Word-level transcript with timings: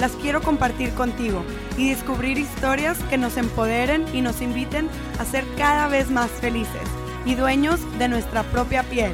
las 0.00 0.12
quiero 0.12 0.40
compartir 0.40 0.94
contigo 0.94 1.44
y 1.76 1.90
descubrir 1.90 2.38
historias 2.38 2.98
que 3.10 3.18
nos 3.18 3.36
empoderen 3.36 4.06
y 4.14 4.22
nos 4.22 4.40
inviten 4.40 4.88
a 5.18 5.26
ser 5.26 5.44
cada 5.58 5.88
vez 5.88 6.10
más 6.10 6.30
felices 6.30 6.82
y 7.26 7.34
dueños 7.34 7.80
de 7.98 8.08
nuestra 8.08 8.42
propia 8.44 8.82
piel. 8.82 9.12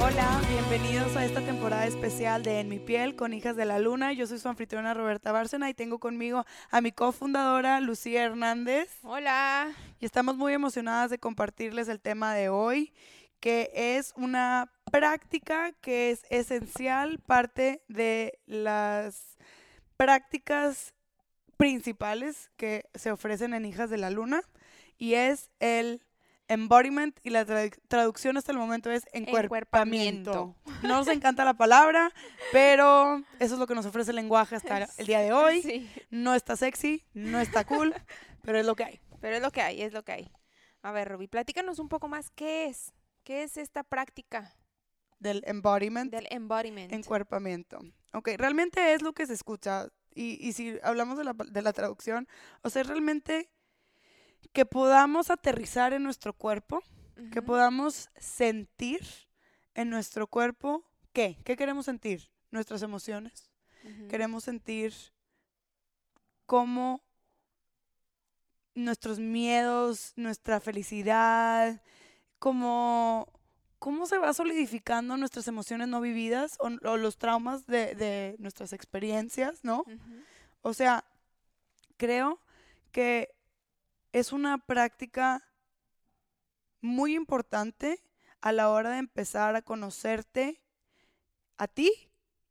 Hola, 0.00 0.40
bienvenidos 0.48 1.16
a 1.16 1.24
esta 1.24 1.40
temporada 1.40 1.84
especial 1.84 2.44
de 2.44 2.60
En 2.60 2.68
mi 2.68 2.78
piel 2.78 3.16
con 3.16 3.32
Hijas 3.32 3.56
de 3.56 3.64
la 3.64 3.80
Luna. 3.80 4.12
Yo 4.12 4.28
soy 4.28 4.38
su 4.38 4.48
anfitriona 4.48 4.94
Roberta 4.94 5.32
Bárcena 5.32 5.68
y 5.68 5.74
tengo 5.74 5.98
conmigo 5.98 6.44
a 6.70 6.80
mi 6.80 6.92
cofundadora 6.92 7.80
Lucía 7.80 8.22
Hernández. 8.22 8.88
Hola. 9.02 9.72
Y 9.98 10.04
estamos 10.04 10.36
muy 10.36 10.52
emocionadas 10.52 11.10
de 11.10 11.18
compartirles 11.18 11.88
el 11.88 11.98
tema 11.98 12.34
de 12.34 12.50
hoy, 12.50 12.92
que 13.40 13.72
es 13.74 14.12
una 14.16 14.70
práctica 14.90 15.72
que 15.80 16.10
es 16.10 16.24
esencial, 16.30 17.18
parte 17.18 17.82
de 17.88 18.38
las 18.46 19.36
prácticas 19.96 20.94
principales 21.56 22.50
que 22.56 22.88
se 22.94 23.10
ofrecen 23.10 23.54
en 23.54 23.64
Hijas 23.64 23.90
de 23.90 23.98
la 23.98 24.10
Luna 24.10 24.42
y 24.98 25.14
es 25.14 25.50
el 25.60 26.02
embodiment 26.48 27.18
y 27.22 27.30
la 27.30 27.44
traducción 27.88 28.36
hasta 28.36 28.52
el 28.52 28.58
momento 28.58 28.90
es 28.90 29.04
encuerpamiento. 29.12 30.54
No 30.82 30.96
nos 30.96 31.08
encanta 31.08 31.44
la 31.44 31.54
palabra, 31.54 32.12
pero 32.52 33.22
eso 33.40 33.54
es 33.54 33.58
lo 33.60 33.66
que 33.66 33.74
nos 33.74 33.86
ofrece 33.86 34.10
el 34.10 34.16
lenguaje 34.16 34.56
hasta 34.56 34.88
el 34.96 35.06
día 35.06 35.20
de 35.20 35.32
hoy. 35.32 35.90
No 36.10 36.34
está 36.34 36.56
sexy, 36.56 37.04
no 37.14 37.40
está 37.40 37.64
cool, 37.64 37.94
pero 38.42 38.58
es 38.58 38.66
lo 38.66 38.76
que 38.76 38.84
hay. 38.84 39.00
Pero 39.20 39.36
es 39.36 39.42
lo 39.42 39.50
que 39.50 39.62
hay, 39.62 39.82
es 39.82 39.92
lo 39.92 40.04
que 40.04 40.12
hay. 40.12 40.30
A 40.82 40.92
ver, 40.92 41.08
Ruby, 41.08 41.26
platícanos 41.26 41.78
un 41.78 41.88
poco 41.88 42.06
más, 42.06 42.30
¿qué 42.30 42.66
es? 42.66 42.92
¿Qué 43.24 43.42
es 43.42 43.56
esta 43.56 43.82
práctica? 43.82 44.54
Del 45.26 45.42
embodiment. 45.46 46.10
Del 46.10 46.28
embodiment. 46.30 46.92
Encuerpamiento. 46.92 47.80
Ok, 48.12 48.30
realmente 48.36 48.94
es 48.94 49.02
lo 49.02 49.12
que 49.12 49.26
se 49.26 49.34
escucha. 49.34 49.88
Y, 50.14 50.38
y 50.40 50.52
si 50.52 50.78
hablamos 50.82 51.18
de 51.18 51.24
la, 51.24 51.34
de 51.34 51.62
la 51.62 51.72
traducción, 51.72 52.28
o 52.62 52.70
sea, 52.70 52.84
realmente 52.84 53.50
que 54.52 54.64
podamos 54.64 55.30
aterrizar 55.30 55.92
en 55.92 56.02
nuestro 56.02 56.32
cuerpo, 56.32 56.82
que 57.32 57.42
podamos 57.42 58.08
sentir 58.18 59.00
en 59.74 59.90
nuestro 59.90 60.26
cuerpo 60.26 60.84
qué, 61.12 61.38
qué 61.44 61.56
queremos 61.56 61.86
sentir, 61.86 62.30
nuestras 62.50 62.82
emociones. 62.82 63.50
Queremos 64.08 64.44
sentir 64.44 64.94
cómo 66.46 67.02
nuestros 68.74 69.18
miedos, 69.18 70.12
nuestra 70.16 70.60
felicidad, 70.60 71.82
cómo, 72.38 73.28
cómo 73.86 74.06
se 74.06 74.18
va 74.18 74.34
solidificando 74.34 75.16
nuestras 75.16 75.46
emociones 75.46 75.86
no 75.86 76.00
vividas 76.00 76.58
o, 76.58 76.70
los 76.70 77.18
traumas 77.18 77.68
de, 77.68 78.34
nuestras 78.40 78.72
experiencias, 78.72 79.62
¿no? 79.62 79.84
O 80.60 80.74
sea, 80.74 81.04
creo 81.96 82.40
que 82.90 83.32
es 84.10 84.32
una 84.32 84.58
práctica 84.58 85.48
muy 86.80 87.14
importante 87.14 88.02
a 88.40 88.50
la 88.50 88.70
hora 88.70 88.90
de 88.90 88.98
empezar 88.98 89.54
a 89.54 89.62
conocerte 89.62 90.60
a 91.56 91.68
ti 91.68 91.92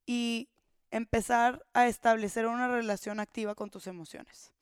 y 0.06 0.48
empezar 0.90 1.66
a 1.74 1.88
establecer 1.88 2.48
una 2.48 2.70
relación 2.70 3.20
activa 3.20 3.56
con 3.56 3.70
tus 3.70 3.88
emociones. 3.88 4.54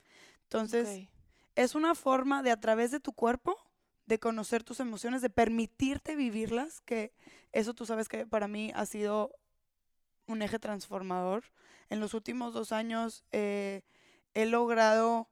Entonces, 0.46 1.08
es 1.54 1.76
una 1.76 1.94
forma 1.94 2.42
de 2.42 2.50
a 2.50 2.60
través 2.60 2.90
de 2.90 3.00
tu 3.00 3.14
cuerpo 3.14 3.64
de 4.14 4.20
conocer 4.20 4.64
tus 4.64 4.80
emociones, 4.80 5.24
de 5.24 5.32
permitirte 5.32 6.16
vivirlas, 6.16 6.82
que 6.82 7.12
eso 7.52 7.74
tú 7.74 7.88
sabes 7.88 8.08
que 8.08 8.28
para 8.28 8.48
mí 8.48 8.72
ha 8.76 8.86
sido 8.86 9.36
un 10.28 10.44
eje 10.44 10.60
transformador. 10.60 11.44
En 11.90 12.00
los 12.00 12.14
últimos 12.14 12.54
dos 12.54 12.72
años 12.72 13.24
eh, 13.32 13.82
he 14.36 14.46
logrado 14.46 15.30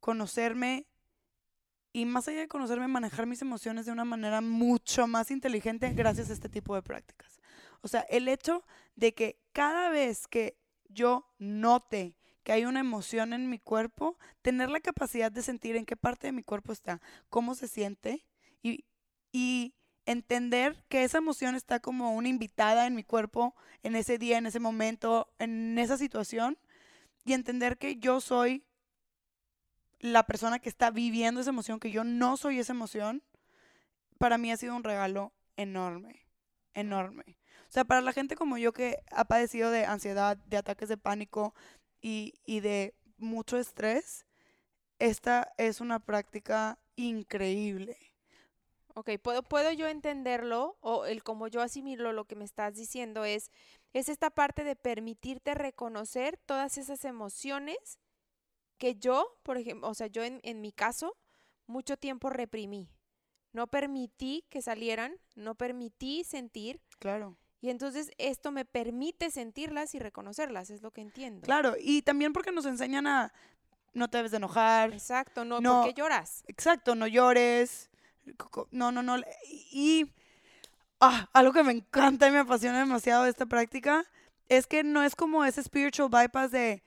conocerme 0.00 0.86
y 1.94 2.04
más 2.04 2.28
allá 2.28 2.40
de 2.40 2.48
conocerme, 2.48 2.88
manejar 2.88 3.24
mis 3.24 3.40
emociones 3.40 3.86
de 3.86 3.92
una 3.92 4.04
manera 4.04 4.42
mucho 4.42 5.06
más 5.06 5.30
inteligente 5.30 5.90
gracias 5.94 6.28
a 6.28 6.34
este 6.34 6.50
tipo 6.50 6.74
de 6.74 6.82
prácticas. 6.82 7.40
O 7.80 7.88
sea, 7.88 8.00
el 8.10 8.28
hecho 8.28 8.64
de 8.96 9.14
que 9.14 9.38
cada 9.52 9.88
vez 9.88 10.26
que 10.26 10.58
yo 10.88 11.26
note 11.38 12.18
que 12.44 12.52
hay 12.52 12.66
una 12.66 12.80
emoción 12.80 13.32
en 13.32 13.48
mi 13.48 13.58
cuerpo, 13.58 14.18
tener 14.42 14.70
la 14.70 14.80
capacidad 14.80 15.32
de 15.32 15.42
sentir 15.42 15.76
en 15.76 15.86
qué 15.86 15.96
parte 15.96 16.28
de 16.28 16.32
mi 16.32 16.42
cuerpo 16.42 16.72
está, 16.72 17.00
cómo 17.30 17.54
se 17.54 17.66
siente 17.66 18.24
y, 18.62 18.84
entender 20.06 20.84
que 20.90 21.02
esa 21.02 21.16
emoción 21.16 21.54
está 21.54 21.80
como 21.80 22.14
una 22.14 22.28
invitada 22.28 22.86
en 22.86 22.94
mi 22.94 23.02
cuerpo 23.02 23.54
en 23.82 23.96
ese 23.96 24.18
día, 24.18 24.36
en 24.36 24.44
ese 24.44 24.60
momento, 24.60 25.32
en 25.38 25.78
esa 25.78 25.96
situación 25.96 26.58
y 27.24 27.32
entender 27.32 27.78
que 27.78 27.96
yo 27.96 28.20
soy 28.20 28.66
la 29.98 30.26
persona 30.26 30.58
que 30.58 30.68
está 30.68 30.90
viviendo 30.90 31.40
esa 31.40 31.48
emoción, 31.48 31.80
que 31.80 31.90
yo 31.90 32.04
no 32.04 32.36
soy 32.36 32.58
esa 32.58 32.74
emoción, 32.74 33.22
para 34.18 34.36
mí 34.36 34.52
ha 34.52 34.58
sido 34.58 34.76
un 34.76 34.84
regalo 34.84 35.32
enorme, 35.56 36.26
enorme. 36.74 37.38
O 37.68 37.72
sea, 37.72 37.86
para 37.86 38.02
la 38.02 38.12
gente 38.12 38.36
como 38.36 38.58
yo 38.58 38.74
que 38.74 38.98
ha 39.10 39.24
padecido 39.24 39.70
de 39.70 39.86
ansiedad, 39.86 40.36
de 40.36 40.58
ataques 40.58 40.90
de 40.90 40.98
pánico 40.98 41.54
y, 42.04 42.60
de 42.60 42.94
mucho 43.16 43.56
estrés, 43.56 44.26
esta 44.98 45.54
es 45.56 45.80
una 45.80 46.00
práctica 46.00 46.78
increíble. 46.96 47.96
Ok, 48.94 49.12
¿puedo, 49.22 49.42
puedo 49.42 49.72
yo 49.72 49.88
entenderlo 49.88 50.76
o 50.80 51.06
el 51.06 51.22
como 51.22 51.48
yo 51.48 51.62
asimilo 51.62 52.12
lo 52.12 52.26
que 52.26 52.36
me 52.36 52.44
estás 52.44 52.74
diciendo 52.74 53.24
es, 53.24 53.50
es 53.94 54.10
esta 54.10 54.30
parte 54.30 54.64
de 54.64 54.76
permitirte 54.76 55.54
reconocer 55.54 56.36
todas 56.44 56.76
esas 56.76 57.04
emociones 57.06 57.98
que 58.76 58.96
yo, 58.96 59.38
por 59.42 59.56
ejemplo, 59.56 59.88
o 59.88 59.94
sea, 59.94 60.06
yo 60.08 60.22
en, 60.22 60.40
en 60.42 60.60
mi 60.60 60.72
caso, 60.72 61.16
mucho 61.66 61.96
tiempo 61.96 62.28
reprimí. 62.28 62.90
No 63.52 63.66
permití 63.66 64.44
que 64.50 64.60
salieran, 64.60 65.16
no 65.36 65.54
permití 65.54 66.22
sentir. 66.24 66.82
Claro. 66.98 67.38
Y 67.64 67.70
entonces 67.70 68.10
esto 68.18 68.52
me 68.52 68.66
permite 68.66 69.30
sentirlas 69.30 69.94
y 69.94 69.98
reconocerlas, 69.98 70.68
es 70.68 70.82
lo 70.82 70.90
que 70.90 71.00
entiendo. 71.00 71.40
Claro, 71.46 71.76
y 71.80 72.02
también 72.02 72.34
porque 72.34 72.52
nos 72.52 72.66
enseñan 72.66 73.06
a 73.06 73.32
no 73.94 74.08
te 74.08 74.18
debes 74.18 74.32
de 74.32 74.36
enojar. 74.36 74.92
Exacto, 74.92 75.46
no, 75.46 75.62
no 75.62 75.80
porque 75.80 75.94
lloras. 75.94 76.44
Exacto, 76.46 76.94
no 76.94 77.06
llores. 77.06 77.88
No, 78.70 78.92
no, 78.92 79.02
no. 79.02 79.16
Y 79.72 80.12
ah, 81.00 81.30
algo 81.32 81.54
que 81.54 81.62
me 81.62 81.72
encanta 81.72 82.28
y 82.28 82.32
me 82.32 82.40
apasiona 82.40 82.80
demasiado 82.80 83.24
de 83.24 83.30
esta 83.30 83.46
práctica 83.46 84.04
es 84.50 84.66
que 84.66 84.84
no 84.84 85.02
es 85.02 85.16
como 85.16 85.42
ese 85.42 85.62
spiritual 85.62 86.10
bypass 86.10 86.50
de 86.50 86.82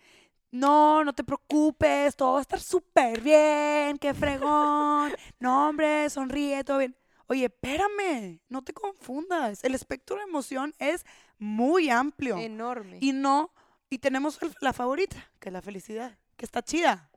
no, 0.52 1.04
no 1.04 1.12
te 1.12 1.24
preocupes, 1.24 2.16
todo 2.16 2.34
va 2.34 2.38
a 2.38 2.42
estar 2.44 2.60
súper 2.60 3.22
bien, 3.22 3.98
qué 3.98 4.14
fregón. 4.14 5.12
No, 5.40 5.70
hombre, 5.70 6.08
sonríe, 6.12 6.64
todo 6.64 6.78
bien. 6.78 6.96
Oye, 7.28 7.46
espérame, 7.46 8.40
no 8.50 8.64
te 8.64 8.74
confundas. 8.74 9.64
El 9.64 9.76
espectro 9.76 10.18
de 10.18 10.24
emoción 10.24 10.74
es 10.80 11.06
muy 11.38 11.90
amplio. 11.90 12.38
Enorme. 12.38 12.98
Y 13.02 13.12
no, 13.12 13.54
y 13.90 14.00
tenemos 14.00 14.40
la 14.62 14.74
favorita, 14.74 15.32
que 15.40 15.50
es 15.50 15.54
la 15.54 15.62
felicidad, 15.62 16.18
que 16.36 16.46
está 16.46 16.62
chida. 16.62 17.10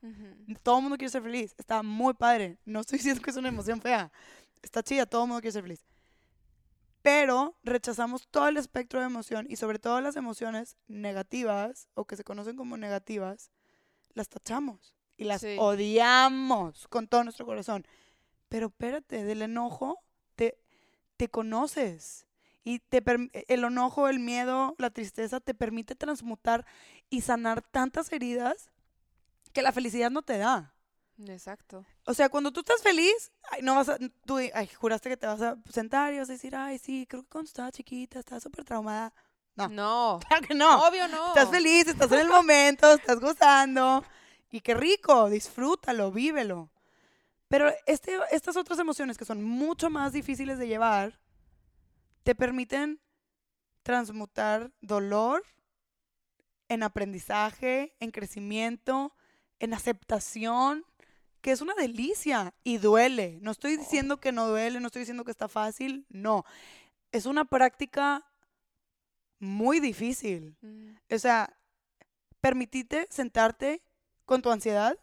Todo 0.63 0.77
el 0.79 0.83
mundo 0.83 0.99
quiere 0.99 1.11
ser 1.11 1.23
feliz, 1.23 1.55
está 1.57 1.83
muy 1.83 2.15
padre. 2.15 2.59
No 2.65 2.81
estoy 2.81 2.99
diciendo 2.99 3.23
que 3.23 3.31
es 3.31 3.37
una 3.37 3.49
emoción 3.49 3.81
fea. 3.81 4.11
Está 4.63 4.83
chida, 4.83 5.07
todo 5.07 5.23
el 5.23 5.29
mundo 5.29 5.41
quiere 5.41 5.53
ser 5.53 5.63
feliz 5.63 5.85
pero 7.03 7.57
rechazamos 7.63 8.29
todo 8.29 8.49
el 8.49 8.57
espectro 8.57 9.01
de 9.01 9.07
emoción 9.07 9.47
y 9.49 9.57
sobre 9.57 9.79
todo 9.79 10.01
las 10.01 10.17
emociones 10.17 10.77
negativas 10.87 11.89
o 11.95 12.05
que 12.05 12.17
se 12.17 12.25
conocen 12.25 12.57
como 12.57 12.77
negativas, 12.77 13.51
las 14.15 14.29
tachamos 14.29 14.95
y 15.17 15.25
las 15.25 15.45
odiamos 15.59 16.89
con 16.89 17.09
todo 17.09 17.25
nuestro 17.25 17.47
corazón. 17.47 17.87
Pero 18.51 18.67
espérate, 18.67 19.25
del 19.25 19.43
enojo 19.43 19.97
te, 20.35 20.59
te 21.17 21.29
conoces 21.29 22.27
y 22.65 22.81
te, 22.81 23.03
el 23.49 23.65
enojo, 23.65 24.09
el 24.09 24.19
miedo, 24.19 24.75
la 24.77 24.91
tristeza 24.91 25.41
te 25.41 25.55
permite 25.55 25.95
transmutar 25.95 26.67
y 27.09 27.23
sanar 27.23 27.63
tantas 27.63 28.13
heridas 28.13 28.69
que 29.53 29.63
la 29.63 29.73
felicidad 29.73 30.11
no 30.11 30.23
te 30.23 30.37
da. 30.37 30.75
Exacto. 31.29 31.85
O 32.07 32.13
sea, 32.13 32.29
cuando 32.29 32.51
tú 32.53 32.61
estás 32.61 32.83
feliz, 32.83 33.31
no 33.63 33.77
vas 33.77 33.89
a, 33.89 33.99
tú 34.27 34.39
ay, 34.39 34.67
juraste 34.69 35.09
que 35.11 35.17
te 35.17 35.27
vas 35.27 35.41
a 35.43 35.57
sentar 35.73 36.13
y 36.13 36.19
vas 36.19 36.29
a 36.29 36.33
decir, 36.33 36.57
ay, 36.57 36.79
sí, 36.79 37.07
creo 37.09 37.23
que 37.23 37.29
cuando 37.29 37.47
estaba 37.47 37.71
chiquita 37.71 38.19
estaba 38.19 38.41
súper 38.41 38.65
traumada. 38.65 39.15
No. 39.55 39.69
No. 39.69 40.21
Claro 40.29 40.47
que 40.47 40.55
no. 40.55 40.89
Obvio 40.89 41.07
no. 41.07 41.29
Estás 41.29 41.51
feliz, 41.51 41.87
estás 41.87 42.11
en 42.11 42.21
el 42.21 42.29
momento, 42.29 42.93
estás 42.95 43.21
gozando. 43.21 44.05
Y 44.51 44.61
qué 44.61 44.75
rico, 44.75 45.31
disfrútalo, 45.31 46.11
vívelo. 46.11 46.71
Pero 47.51 47.69
este, 47.87 48.17
estas 48.31 48.57
otras 48.57 48.79
emociones 48.79 49.19
que 49.19 49.25
son 49.25 49.43
mucho 49.43 49.91
más 49.91 50.13
difíciles 50.13 50.57
de 50.57 50.69
llevar, 50.69 51.19
te 52.23 52.37
permiten 52.37 53.01
transmutar 53.83 54.71
dolor 54.81 55.43
en 56.69 56.85
aprendizaje, 56.85 57.97
en 57.99 58.13
crecimiento, 58.13 59.13
en 59.59 59.75
aceptación, 59.75 60.85
que 61.41 61.51
es 61.51 61.61
una 61.61 61.75
delicia 61.75 62.55
y 62.63 62.79
duele. 62.79 63.41
No 63.43 63.51
estoy 63.51 63.77
diciendo 63.77 64.21
que 64.21 64.31
no 64.31 64.47
duele, 64.47 64.79
no 64.79 64.87
estoy 64.87 65.01
diciendo 65.01 65.25
que 65.25 65.33
está 65.33 65.49
fácil, 65.49 66.07
no. 66.09 66.45
Es 67.11 67.27
una 67.27 67.47
práctica 67.47 68.25
muy 69.41 69.81
difícil. 69.81 70.57
Mm, 70.61 71.15
O 71.17 71.19
sea, 71.19 71.53
permitite 72.41 73.09
sentarte 73.11 73.83
con 74.25 74.41
tu 74.41 74.53
ansiedad. 74.53 74.97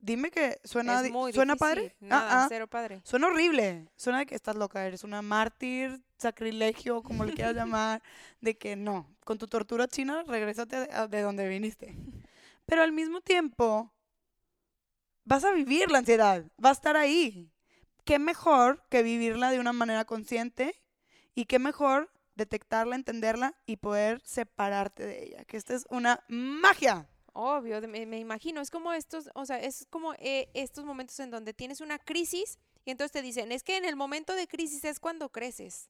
Dime 0.00 0.30
que 0.30 0.60
suena, 0.64 1.00
es 1.00 1.10
muy 1.10 1.32
suena 1.32 1.56
padre. 1.56 1.94
Nada, 2.00 2.28
Ah, 2.30 2.44
ah. 2.44 2.46
cero 2.48 2.68
padre. 2.68 3.00
Suena 3.04 3.26
horrible. 3.26 3.88
Suena 3.96 4.20
de 4.20 4.26
que 4.26 4.34
estás 4.34 4.54
loca, 4.56 4.86
eres 4.86 5.02
una 5.02 5.22
mártir, 5.22 6.00
sacrilegio, 6.16 7.02
como 7.02 7.24
le 7.24 7.34
quieras 7.34 7.54
llamar, 7.54 8.02
de 8.40 8.56
que 8.56 8.76
no, 8.76 9.08
con 9.24 9.38
tu 9.38 9.48
tortura 9.48 9.88
china, 9.88 10.22
regrésate 10.26 10.88
de 11.08 11.22
donde 11.22 11.48
viniste. 11.48 11.96
Pero 12.64 12.82
al 12.82 12.92
mismo 12.92 13.20
tiempo, 13.20 13.92
vas 15.24 15.44
a 15.44 15.52
vivir 15.52 15.90
la 15.90 15.98
ansiedad, 15.98 16.44
va 16.64 16.68
a 16.70 16.72
estar 16.72 16.96
ahí. 16.96 17.50
¿Qué 18.04 18.18
mejor 18.18 18.84
que 18.88 19.02
vivirla 19.02 19.50
de 19.50 19.60
una 19.60 19.72
manera 19.72 20.04
consciente? 20.04 20.74
Y 21.34 21.44
qué 21.44 21.58
mejor 21.58 22.10
detectarla, 22.34 22.94
entenderla 22.94 23.54
y 23.66 23.76
poder 23.76 24.20
separarte 24.24 25.04
de 25.04 25.24
ella. 25.24 25.44
Que 25.44 25.56
esta 25.56 25.74
es 25.74 25.86
una 25.90 26.24
magia. 26.28 27.06
Obvio, 27.40 27.80
me 27.86 28.18
imagino. 28.18 28.60
Es 28.60 28.68
como 28.68 28.92
estos, 28.92 29.30
o 29.32 29.46
sea, 29.46 29.60
es 29.60 29.86
como 29.90 30.12
eh, 30.14 30.50
estos 30.54 30.84
momentos 30.84 31.20
en 31.20 31.30
donde 31.30 31.54
tienes 31.54 31.80
una 31.80 32.00
crisis 32.00 32.58
y 32.84 32.90
entonces 32.90 33.12
te 33.12 33.22
dicen, 33.22 33.52
es 33.52 33.62
que 33.62 33.76
en 33.76 33.84
el 33.84 33.94
momento 33.94 34.34
de 34.34 34.48
crisis 34.48 34.82
es 34.82 34.98
cuando 34.98 35.28
creces, 35.30 35.88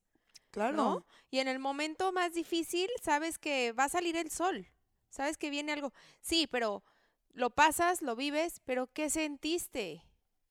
Claro. 0.51 0.77
¿no? 0.77 1.07
Y 1.31 1.39
en 1.39 1.49
el 1.49 1.59
momento 1.59 2.13
más 2.13 2.35
difícil 2.35 2.91
sabes 3.03 3.39
que 3.39 3.73
va 3.73 3.85
a 3.85 3.89
salir 3.89 4.15
el 4.19 4.31
sol, 4.31 4.69
sabes 5.09 5.39
que 5.39 5.49
viene 5.49 5.73
algo. 5.73 5.95
Sí, 6.21 6.47
pero 6.47 6.85
lo 7.33 7.49
pasas, 7.49 8.03
lo 8.03 8.15
vives, 8.15 8.61
pero 8.67 8.87
¿qué 8.87 9.09
sentiste? 9.09 10.03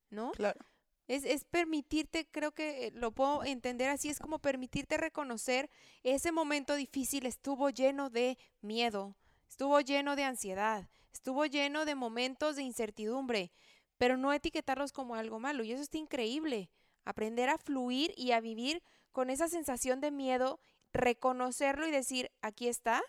¿No? 0.10 0.32
Claro. 0.32 0.66
Es, 1.08 1.26
es 1.26 1.44
permitirte, 1.46 2.26
creo 2.26 2.54
que 2.54 2.88
eh, 2.88 2.92
lo 2.96 3.12
puedo 3.12 3.44
entender 3.44 3.90
así, 3.92 4.10
es 4.10 4.18
como 4.18 4.40
permitirte 4.40 4.98
reconocer 4.98 5.70
ese 6.02 6.32
momento 6.32 6.74
difícil 6.74 7.28
estuvo 7.28 7.70
lleno 7.70 8.10
de 8.10 8.40
miedo, 8.62 9.16
estuvo 9.50 9.80
lleno 9.82 10.16
de 10.16 10.24
ansiedad, 10.24 10.88
estuvo 11.14 11.46
lleno 11.46 11.86
de 11.86 11.96
momentos 11.96 12.56
de 12.56 12.64
incertidumbre, 12.64 13.52
pero 13.98 14.18
no 14.18 14.34
etiquetarlos 14.34 14.92
como 14.92 15.16
algo 15.16 15.40
malo. 15.40 15.64
Y 15.64 15.72
eso 15.72 15.82
está 15.82 15.98
increíble, 15.98 16.70
aprender 17.06 17.50
a 17.50 17.58
fluir 17.58 18.14
y 18.16 18.32
a 18.32 18.40
vivir 18.40 18.84
con 19.12 19.30
esa 19.30 19.48
sensación 19.48 20.00
de 20.02 20.12
miedo, 20.12 20.60
reconocerlo 20.94 21.88
y 21.88 21.92
decir, 21.92 22.32
aquí 22.42 22.68
está. 22.68 23.02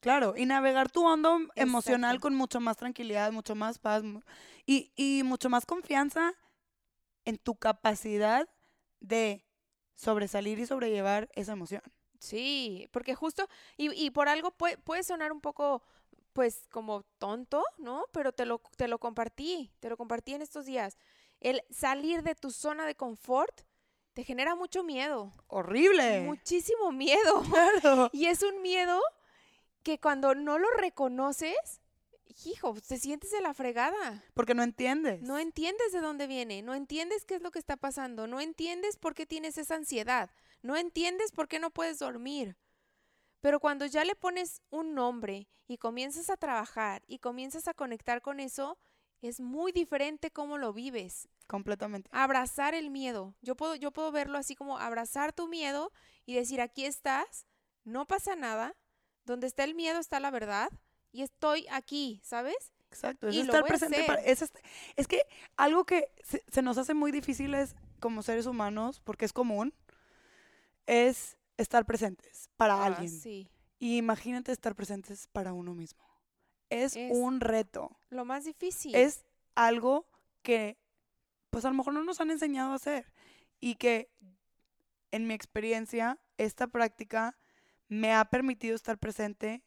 Claro, 0.00 0.34
y 0.36 0.46
navegar 0.46 0.90
tu 0.90 1.06
hondo 1.06 1.38
emocional 1.54 2.18
con 2.18 2.34
mucho 2.34 2.58
más 2.58 2.76
tranquilidad, 2.76 3.30
mucho 3.30 3.54
más 3.54 3.78
paz 3.78 4.02
y 4.66 5.22
mucho 5.24 5.48
más 5.48 5.64
confianza 5.64 6.34
en 7.24 7.38
tu 7.38 7.54
capacidad 7.54 8.48
de 8.98 9.44
sobresalir 9.94 10.58
y 10.58 10.66
sobrellevar 10.66 11.28
esa 11.34 11.52
emoción. 11.52 11.82
Sí, 12.22 12.88
porque 12.92 13.16
justo, 13.16 13.48
y, 13.76 13.92
y 14.00 14.10
por 14.10 14.28
algo 14.28 14.52
puede, 14.52 14.78
puede 14.78 15.02
sonar 15.02 15.32
un 15.32 15.40
poco, 15.40 15.82
pues, 16.32 16.68
como 16.70 17.02
tonto, 17.18 17.64
¿no? 17.78 18.04
Pero 18.12 18.30
te 18.30 18.46
lo, 18.46 18.60
te 18.76 18.86
lo 18.86 19.00
compartí, 19.00 19.72
te 19.80 19.88
lo 19.88 19.96
compartí 19.96 20.32
en 20.34 20.40
estos 20.42 20.64
días. 20.66 20.96
El 21.40 21.62
salir 21.70 22.22
de 22.22 22.36
tu 22.36 22.52
zona 22.52 22.86
de 22.86 22.94
confort 22.94 23.62
te 24.12 24.22
genera 24.22 24.54
mucho 24.54 24.84
miedo, 24.84 25.32
Horrible. 25.48 26.20
muchísimo 26.20 26.92
miedo. 26.92 27.42
Claro. 27.82 28.08
Y 28.12 28.26
es 28.26 28.44
un 28.44 28.62
miedo 28.62 29.00
que 29.82 29.98
cuando 29.98 30.36
no 30.36 30.58
lo 30.58 30.70
reconoces, 30.76 31.80
hijo, 32.44 32.76
te 32.86 32.98
sientes 32.98 33.32
de 33.32 33.40
la 33.40 33.52
fregada. 33.52 34.22
Porque 34.34 34.54
no 34.54 34.62
entiendes. 34.62 35.22
No 35.22 35.38
entiendes 35.38 35.90
de 35.92 36.00
dónde 36.00 36.28
viene, 36.28 36.62
no 36.62 36.74
entiendes 36.74 37.24
qué 37.24 37.34
es 37.34 37.42
lo 37.42 37.50
que 37.50 37.58
está 37.58 37.76
pasando, 37.76 38.28
no 38.28 38.40
entiendes 38.40 38.96
por 38.96 39.14
qué 39.14 39.26
tienes 39.26 39.58
esa 39.58 39.74
ansiedad, 39.74 40.30
no 40.62 40.76
entiendes 40.76 41.32
por 41.32 41.48
qué 41.48 41.58
no 41.58 41.70
puedes 41.70 41.98
dormir. 41.98 42.56
Pero 43.40 43.58
cuando 43.60 43.86
ya 43.86 44.04
le 44.04 44.14
pones 44.14 44.62
un 44.70 44.94
nombre 44.94 45.48
y 45.66 45.78
comienzas 45.78 46.30
a 46.30 46.36
trabajar 46.36 47.02
y 47.06 47.18
comienzas 47.18 47.66
a 47.66 47.74
conectar 47.74 48.22
con 48.22 48.38
eso, 48.40 48.78
es 49.20 49.40
muy 49.40 49.72
diferente 49.72 50.30
cómo 50.30 50.58
lo 50.58 50.72
vives. 50.72 51.28
Completamente. 51.48 52.08
Abrazar 52.12 52.74
el 52.74 52.90
miedo. 52.90 53.34
Yo 53.42 53.56
puedo, 53.56 53.74
yo 53.74 53.90
puedo 53.92 54.12
verlo 54.12 54.38
así 54.38 54.54
como 54.54 54.78
abrazar 54.78 55.32
tu 55.32 55.48
miedo 55.48 55.92
y 56.24 56.34
decir, 56.34 56.60
aquí 56.60 56.84
estás, 56.84 57.46
no 57.84 58.06
pasa 58.06 58.36
nada, 58.36 58.76
donde 59.24 59.48
está 59.48 59.64
el 59.64 59.74
miedo 59.74 59.98
está 59.98 60.20
la 60.20 60.30
verdad 60.30 60.70
y 61.10 61.22
estoy 61.22 61.66
aquí, 61.70 62.20
¿sabes? 62.22 62.72
Exacto. 62.90 63.28
Es 63.28 63.34
Y 63.34 63.40
estar 63.40 63.64
presente. 63.64 64.04
para- 64.04 64.22
es, 64.22 64.44
es 64.96 65.08
que 65.08 65.22
algo 65.56 65.84
que 65.84 66.12
se, 66.22 66.44
se 66.48 66.62
nos 66.62 66.78
hace 66.78 66.94
muy 66.94 67.10
difícil 67.10 67.54
es, 67.54 67.74
como 68.00 68.22
seres 68.22 68.46
humanos, 68.46 69.00
porque 69.00 69.24
es 69.24 69.32
común, 69.32 69.72
es 70.86 71.36
estar 71.56 71.84
presentes 71.86 72.48
para 72.56 72.74
Ah, 72.74 72.86
alguien. 72.86 73.10
Sí. 73.10 73.48
Y 73.78 73.96
imagínate 73.98 74.52
estar 74.52 74.74
presentes 74.74 75.26
para 75.28 75.52
uno 75.52 75.74
mismo. 75.74 76.02
Es, 76.70 76.96
Es- 76.96 77.12
un 77.14 77.40
reto. 77.40 77.96
Lo 78.10 78.24
más 78.24 78.44
difícil. 78.44 78.94
Es 78.94 79.24
algo 79.54 80.06
que, 80.42 80.78
pues 81.50 81.64
a 81.64 81.68
lo 81.68 81.74
mejor 81.74 81.92
no 81.94 82.02
nos 82.04 82.20
han 82.20 82.30
enseñado 82.30 82.72
a 82.72 82.76
hacer. 82.76 83.12
Y 83.60 83.74
que, 83.76 84.10
en 85.10 85.26
mi 85.26 85.34
experiencia, 85.34 86.18
esta 86.38 86.66
práctica 86.66 87.36
me 87.88 88.12
ha 88.14 88.24
permitido 88.24 88.74
estar 88.74 88.98
presente 88.98 89.62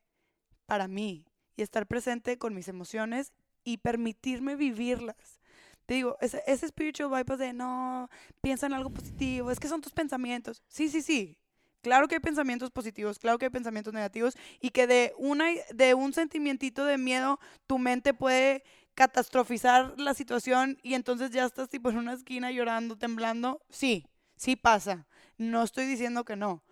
para 0.66 0.88
mí. 0.88 1.26
Y 1.58 1.62
estar 1.62 1.86
presente 1.88 2.38
con 2.38 2.54
mis 2.56 2.68
emociones 2.68 3.32
y 3.64 3.78
permitirme 3.78 4.56
vivirlas. 4.56 5.40
Te 5.86 5.96
digo, 5.96 6.18
ese, 6.22 6.42
ese 6.48 6.68
spiritual 6.68 7.10
bypass 7.10 7.40
de 7.40 7.54
no, 7.54 8.10
piensa 8.42 8.66
en 8.66 8.74
algo 8.74 8.90
positivo, 8.90 9.52
es 9.52 9.60
que 9.60 9.68
son 9.68 9.82
tus 9.82 9.94
pensamientos. 9.94 10.64
Sí, 10.68 10.90
sí, 10.90 11.02
sí. 11.02 11.38
Claro 11.82 12.08
que 12.08 12.16
hay 12.16 12.20
pensamientos 12.20 12.72
positivos, 12.72 13.20
claro 13.20 13.38
que 13.38 13.46
hay 13.46 13.52
pensamientos 13.52 13.94
negativos 13.94 14.36
y 14.60 14.72
que 14.72 14.88
de, 14.88 15.14
una, 15.20 15.46
de 15.72 15.94
un 15.94 16.14
sentimientito 16.14 16.84
de 16.84 16.98
miedo 16.98 17.40
tu 17.68 17.78
mente 17.78 18.16
puede 18.16 18.64
catastrofizar 18.96 19.94
la 20.00 20.16
situación 20.16 20.80
y 20.82 20.96
entonces 20.96 21.30
ya 21.30 21.46
estás 21.46 21.70
tipo 21.70 21.92
en 21.92 21.98
una 21.98 22.14
esquina 22.14 22.50
llorando, 22.50 22.98
temblando. 22.98 23.62
Sí, 23.70 24.08
sí 24.36 24.56
pasa. 24.56 25.06
No 25.38 25.62
estoy 25.62 25.86
diciendo 25.86 26.26
que 26.26 26.36
no. 26.36 26.64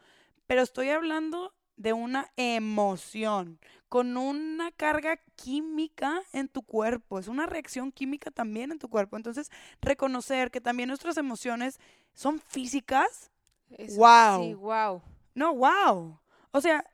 Pero 0.47 0.63
estoy 0.63 0.89
hablando 0.89 1.53
de 1.75 1.93
una 1.93 2.31
emoción 2.37 3.59
con 3.89 4.17
una 4.17 4.71
carga 4.71 5.17
química 5.35 6.21
en 6.31 6.47
tu 6.47 6.63
cuerpo. 6.63 7.19
Es 7.19 7.27
una 7.27 7.45
reacción 7.45 7.91
química 7.91 8.31
también 8.31 8.71
en 8.71 8.79
tu 8.79 8.89
cuerpo. 8.89 9.17
Entonces, 9.17 9.49
reconocer 9.81 10.49
que 10.51 10.61
también 10.61 10.87
nuestras 10.87 11.17
emociones 11.17 11.79
son 12.13 12.39
físicas. 12.39 13.31
Eso- 13.69 13.97
¡Guau! 13.97 14.43
Sí, 14.43 14.53
wow. 14.55 15.01
No, 15.35 15.55
wow. 15.55 16.19
O 16.51 16.61
sea, 16.61 16.85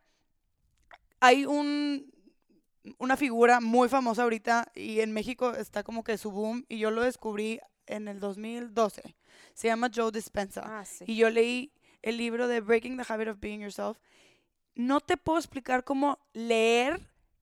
hay 1.19 1.45
un 1.45 2.11
una 2.97 3.17
figura 3.17 3.59
muy 3.59 3.89
famosa 3.89 4.23
ahorita 4.23 4.71
y 4.73 5.01
en 5.01 5.11
México 5.11 5.51
está 5.53 5.83
como 5.83 6.03
que 6.03 6.17
su 6.17 6.31
boom 6.31 6.65
y 6.69 6.79
yo 6.79 6.91
lo 6.91 7.01
descubrí 7.01 7.59
en 7.87 8.07
el 8.07 8.19
2012. 8.21 9.15
Se 9.53 9.67
llama 9.67 9.91
Joe 9.93 10.11
Dispenza. 10.11 10.61
Ah, 10.65 10.85
sí. 10.85 11.03
Y 11.05 11.17
yo 11.17 11.29
leí 11.29 11.73
el 12.01 12.17
libro 12.17 12.47
de 12.47 12.61
Breaking 12.61 12.97
the 12.97 13.03
Habit 13.07 13.27
of 13.27 13.39
Being 13.41 13.59
Yourself. 13.59 13.97
No 14.75 15.01
te 15.01 15.17
puedo 15.17 15.37
explicar 15.39 15.83
cómo 15.83 16.19
leer 16.33 17.01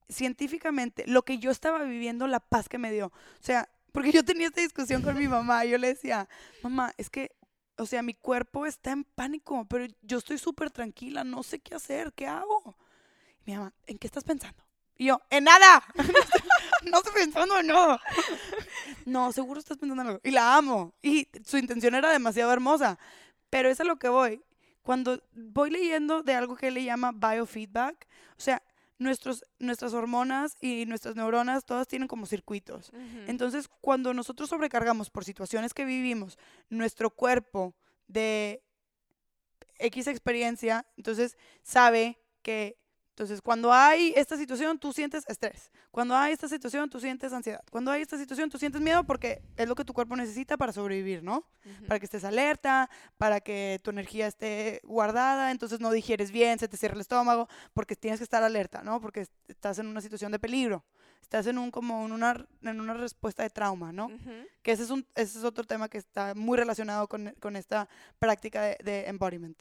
científicamente 0.09 1.03
lo 1.07 1.23
que 1.23 1.37
yo 1.37 1.51
estaba 1.51 1.83
viviendo, 1.83 2.27
la 2.27 2.39
paz 2.39 2.69
que 2.69 2.77
me 2.77 2.91
dio. 2.91 3.07
O 3.07 3.43
sea, 3.43 3.69
porque 3.91 4.11
yo 4.11 4.23
tenía 4.23 4.47
esta 4.47 4.61
discusión 4.61 5.01
con 5.01 5.17
mi 5.17 5.27
mamá. 5.27 5.65
Yo 5.65 5.77
le 5.77 5.87
decía, 5.87 6.27
mamá, 6.61 6.93
es 6.97 7.09
que, 7.09 7.35
o 7.77 7.85
sea, 7.85 8.01
mi 8.01 8.13
cuerpo 8.13 8.65
está 8.65 8.91
en 8.91 9.03
pánico, 9.03 9.65
pero 9.69 9.85
yo 10.01 10.19
estoy 10.19 10.37
súper 10.37 10.71
tranquila, 10.71 11.23
no 11.23 11.43
sé 11.43 11.59
qué 11.59 11.75
hacer, 11.75 12.13
¿qué 12.13 12.27
hago? 12.27 12.77
Y 13.45 13.51
mi 13.51 13.57
mamá, 13.57 13.73
¿en 13.85 13.97
qué 13.97 14.07
estás 14.07 14.23
pensando? 14.23 14.63
Y 14.97 15.05
yo, 15.05 15.21
en 15.29 15.43
nada. 15.43 15.83
no 16.83 16.97
estoy 16.97 17.13
pensando, 17.13 17.61
no. 17.63 17.99
No, 19.05 19.31
seguro 19.31 19.59
estás 19.59 19.77
pensando 19.77 20.01
en 20.01 20.07
algo. 20.07 20.21
Y 20.23 20.31
la 20.31 20.55
amo. 20.55 20.93
Y 21.01 21.27
su 21.45 21.57
intención 21.57 21.95
era 21.95 22.11
demasiado 22.11 22.51
hermosa. 22.51 22.97
Pero 23.49 23.69
es 23.69 23.79
a 23.79 23.83
lo 23.83 23.97
que 23.97 24.09
voy. 24.09 24.41
Cuando 24.87 25.21
voy 25.33 25.69
leyendo 25.69 26.23
de 26.23 26.33
algo 26.33 26.55
que 26.55 26.69
él 26.69 26.75
le 26.75 26.85
llama 26.85 27.11
biofeedback, 27.11 28.07
o 28.37 28.39
sea, 28.39 28.63
nuestros, 28.97 29.43
nuestras 29.59 29.93
hormonas 29.93 30.55
y 30.61 30.85
nuestras 30.85 31.17
neuronas 31.17 31.65
todas 31.65 31.89
tienen 31.89 32.07
como 32.07 32.25
circuitos. 32.25 32.93
Entonces, 33.27 33.67
cuando 33.81 34.13
nosotros 34.13 34.47
sobrecargamos 34.47 35.09
por 35.09 35.25
situaciones 35.25 35.73
que 35.73 35.83
vivimos 35.83 36.37
nuestro 36.69 37.09
cuerpo 37.09 37.75
de 38.07 38.63
X 39.77 40.07
experiencia, 40.07 40.85
entonces 40.95 41.35
sabe 41.63 42.17
que 42.41 42.77
entonces, 43.17 43.41
cuando 43.41 43.73
hay 43.73 44.13
esta 44.15 44.37
situación, 44.37 44.77
tú 44.77 44.93
sientes 44.93 45.23
estrés. 45.27 45.71
Cuando 45.89 46.15
hay 46.15 46.33
esta 46.33 46.47
situación, 46.47 46.87
tú 46.87 46.99
sientes 46.99 47.33
ansiedad. 47.33 47.63
Cuando 47.71 47.89
hay 47.89 48.03
esta 48.03 48.15
situación, 48.15 48.47
tú 48.51 48.59
sientes 48.59 48.79
miedo 48.79 49.03
porque 49.05 49.41
es 49.55 49.67
lo 49.67 49.73
que 49.73 49.83
tu 49.83 49.91
cuerpo 49.91 50.15
necesita 50.15 50.55
para 50.55 50.71
sobrevivir, 50.71 51.23
¿no? 51.23 51.43
Para 51.87 51.99
que 51.99 52.05
estés 52.05 52.23
alerta, 52.23 52.91
para 53.17 53.39
que 53.41 53.79
tu 53.81 53.89
energía 53.89 54.27
esté 54.27 54.81
guardada, 54.83 55.49
entonces 55.49 55.79
no 55.79 55.89
digieres 55.89 56.29
bien, 56.29 56.59
se 56.59 56.67
te 56.67 56.77
cierra 56.77 56.93
el 56.93 57.01
estómago, 57.01 57.49
porque 57.73 57.95
tienes 57.95 58.19
que 58.19 58.23
estar 58.23 58.43
alerta, 58.43 58.83
¿no? 58.83 59.01
Porque 59.01 59.25
estás 59.47 59.79
en 59.79 59.87
una 59.87 60.01
situación 60.01 60.31
de 60.31 60.37
peligro. 60.37 60.85
Estás 61.19 61.47
en 61.47 61.57
un 61.57 61.71
como 61.71 62.05
en 62.05 62.11
una, 62.11 62.47
en 62.61 62.79
una 62.79 62.93
respuesta 62.93 63.41
de 63.41 63.49
trauma, 63.49 63.91
¿no? 63.91 64.11
Que 64.61 64.73
ese 64.73 64.83
es, 64.83 64.91
un, 64.91 65.07
ese 65.15 65.39
es 65.39 65.43
otro 65.43 65.63
tema 65.63 65.89
que 65.89 65.97
está 65.97 66.35
muy 66.35 66.55
relacionado 66.55 67.07
con, 67.07 67.33
con 67.39 67.55
esta 67.55 67.89
práctica 68.19 68.61
de, 68.61 68.77
de 68.83 69.07
embodiment, 69.07 69.59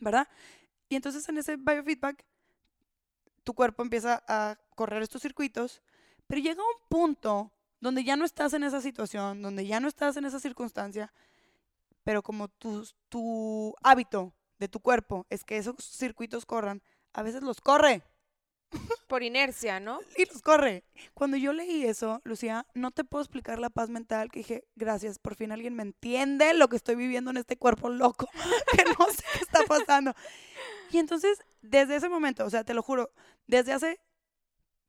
¿verdad? 0.00 0.26
Y 0.88 0.96
entonces 0.96 1.28
en 1.28 1.38
ese 1.38 1.56
biofeedback 1.56 2.24
tu 3.44 3.54
cuerpo 3.54 3.82
empieza 3.82 4.24
a 4.26 4.58
correr 4.74 5.02
estos 5.02 5.22
circuitos, 5.22 5.82
pero 6.26 6.40
llega 6.40 6.62
un 6.62 6.88
punto 6.88 7.52
donde 7.80 8.02
ya 8.02 8.16
no 8.16 8.24
estás 8.24 8.54
en 8.54 8.64
esa 8.64 8.80
situación, 8.80 9.42
donde 9.42 9.66
ya 9.66 9.78
no 9.78 9.88
estás 9.88 10.16
en 10.16 10.24
esa 10.24 10.40
circunstancia, 10.40 11.12
pero 12.02 12.22
como 12.22 12.48
tu, 12.48 12.86
tu 13.08 13.74
hábito 13.82 14.32
de 14.58 14.68
tu 14.68 14.80
cuerpo 14.80 15.26
es 15.30 15.44
que 15.44 15.58
esos 15.58 15.76
circuitos 15.78 16.46
corran, 16.46 16.82
a 17.12 17.22
veces 17.22 17.42
los 17.42 17.60
corre. 17.60 18.02
Por 19.06 19.22
inercia, 19.22 19.78
¿no? 19.80 20.00
Y 20.16 20.24
los 20.24 20.42
corre. 20.42 20.84
Cuando 21.12 21.36
yo 21.36 21.52
leí 21.52 21.84
eso, 21.84 22.20
Lucía, 22.24 22.66
no 22.74 22.90
te 22.90 23.04
puedo 23.04 23.22
explicar 23.22 23.58
la 23.58 23.70
paz 23.70 23.88
mental 23.90 24.30
que 24.30 24.40
dije, 24.40 24.64
gracias, 24.74 25.18
por 25.18 25.36
fin 25.36 25.52
alguien 25.52 25.76
me 25.76 25.82
entiende 25.82 26.54
lo 26.54 26.68
que 26.68 26.76
estoy 26.76 26.96
viviendo 26.96 27.30
en 27.30 27.36
este 27.36 27.56
cuerpo 27.56 27.88
loco, 27.88 28.28
que 28.76 28.84
no 28.84 29.06
sé 29.10 29.22
qué 29.34 29.40
está 29.40 29.62
pasando. 29.68 30.14
Y 30.90 30.98
entonces, 30.98 31.38
desde 31.64 31.96
ese 31.96 32.08
momento, 32.08 32.44
o 32.44 32.50
sea, 32.50 32.62
te 32.64 32.74
lo 32.74 32.82
juro, 32.82 33.10
desde 33.46 33.72
hace, 33.72 34.00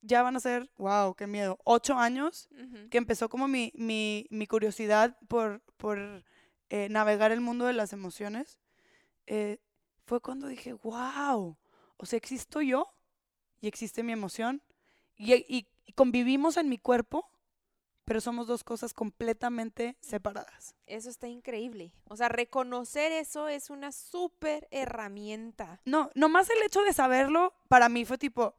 ya 0.01 0.21
van 0.21 0.35
a 0.35 0.39
ser, 0.39 0.69
wow, 0.77 1.15
qué 1.15 1.25
miedo, 1.25 1.57
ocho 1.63 1.95
años, 1.95 2.49
que 2.91 2.97
empezó 2.97 3.29
como 3.29 3.47
mi, 3.47 3.71
mi, 3.75 4.27
mi 4.29 4.45
curiosidad 4.45 5.17
por, 5.27 5.61
por 5.77 6.23
eh, 6.69 6.89
navegar 6.89 7.31
el 7.31 7.41
mundo 7.41 7.65
de 7.65 7.73
las 7.73 7.93
emociones, 7.93 8.59
eh, 9.25 9.59
fue 10.05 10.19
cuando 10.19 10.47
dije, 10.47 10.73
wow, 10.73 11.57
o 11.97 12.05
sea, 12.05 12.17
existo 12.17 12.61
yo 12.61 12.93
y 13.61 13.67
existe 13.67 14.03
mi 14.03 14.11
emoción 14.11 14.61
y, 15.15 15.33
y 15.33 15.93
convivimos 15.93 16.57
en 16.57 16.69
mi 16.69 16.77
cuerpo 16.77 17.31
pero 18.05 18.21
somos 18.21 18.47
dos 18.47 18.63
cosas 18.63 18.93
completamente 18.93 19.97
separadas. 19.99 20.75
Eso 20.85 21.09
está 21.09 21.27
increíble. 21.27 21.91
O 22.07 22.15
sea, 22.15 22.29
reconocer 22.29 23.11
eso 23.11 23.47
es 23.47 23.69
una 23.69 23.91
súper 23.91 24.67
herramienta. 24.71 25.81
No, 25.85 26.11
nomás 26.13 26.49
el 26.49 26.61
hecho 26.63 26.81
de 26.83 26.93
saberlo, 26.93 27.53
para 27.67 27.89
mí 27.89 28.05
fue 28.05 28.17
tipo, 28.17 28.55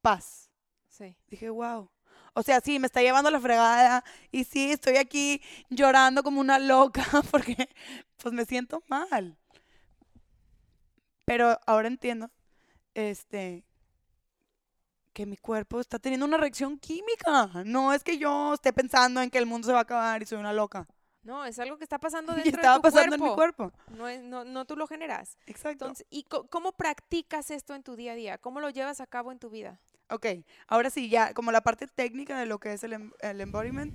paz. 0.00 0.50
Sí. 0.88 1.16
Dije, 1.28 1.50
wow. 1.50 1.90
O 2.32 2.42
sea, 2.42 2.60
sí, 2.60 2.78
me 2.78 2.86
está 2.86 3.02
llevando 3.02 3.30
la 3.30 3.40
fregada 3.40 4.04
y 4.30 4.44
sí, 4.44 4.72
estoy 4.72 4.96
aquí 4.96 5.42
llorando 5.70 6.22
como 6.22 6.40
una 6.40 6.58
loca 6.58 7.04
porque 7.30 7.68
pues 8.16 8.34
me 8.34 8.44
siento 8.44 8.82
mal. 8.88 9.38
Pero 11.24 11.58
ahora 11.66 11.88
entiendo 11.88 12.30
este 12.94 13.64
que 15.16 15.24
mi 15.24 15.38
cuerpo 15.38 15.80
está 15.80 15.98
teniendo 15.98 16.26
una 16.26 16.36
reacción 16.36 16.78
química. 16.78 17.50
No 17.64 17.94
es 17.94 18.04
que 18.04 18.18
yo 18.18 18.52
esté 18.52 18.70
pensando 18.74 19.22
en 19.22 19.30
que 19.30 19.38
el 19.38 19.46
mundo 19.46 19.66
se 19.66 19.72
va 19.72 19.78
a 19.78 19.82
acabar 19.82 20.22
y 20.22 20.26
soy 20.26 20.36
una 20.38 20.52
loca. 20.52 20.86
No, 21.22 21.46
es 21.46 21.58
algo 21.58 21.78
que 21.78 21.84
está 21.84 21.98
pasando 21.98 22.34
dentro 22.34 22.50
y 22.50 22.54
estaba 22.54 22.74
de 22.74 22.78
tu 22.80 22.82
pasando 22.82 23.16
cuerpo. 23.16 23.24
en 23.24 23.30
mi 23.30 23.34
cuerpo. 23.34 23.96
No, 23.96 24.08
es, 24.08 24.22
no, 24.22 24.44
no 24.44 24.66
tú 24.66 24.76
lo 24.76 24.86
generas. 24.86 25.38
Exacto. 25.46 25.86
Entonces, 25.86 26.06
¿y 26.10 26.24
cómo 26.50 26.72
practicas 26.72 27.50
esto 27.50 27.74
en 27.74 27.82
tu 27.82 27.96
día 27.96 28.12
a 28.12 28.14
día? 28.14 28.36
¿Cómo 28.36 28.60
lo 28.60 28.68
llevas 28.68 29.00
a 29.00 29.06
cabo 29.06 29.32
en 29.32 29.38
tu 29.38 29.48
vida? 29.48 29.80
Ok, 30.10 30.26
ahora 30.68 30.90
sí, 30.90 31.08
ya 31.08 31.32
como 31.32 31.50
la 31.50 31.62
parte 31.62 31.86
técnica 31.86 32.38
de 32.38 32.44
lo 32.44 32.58
que 32.60 32.74
es 32.74 32.84
el, 32.84 32.92
em- 32.92 33.12
el 33.20 33.40
embodiment. 33.40 33.94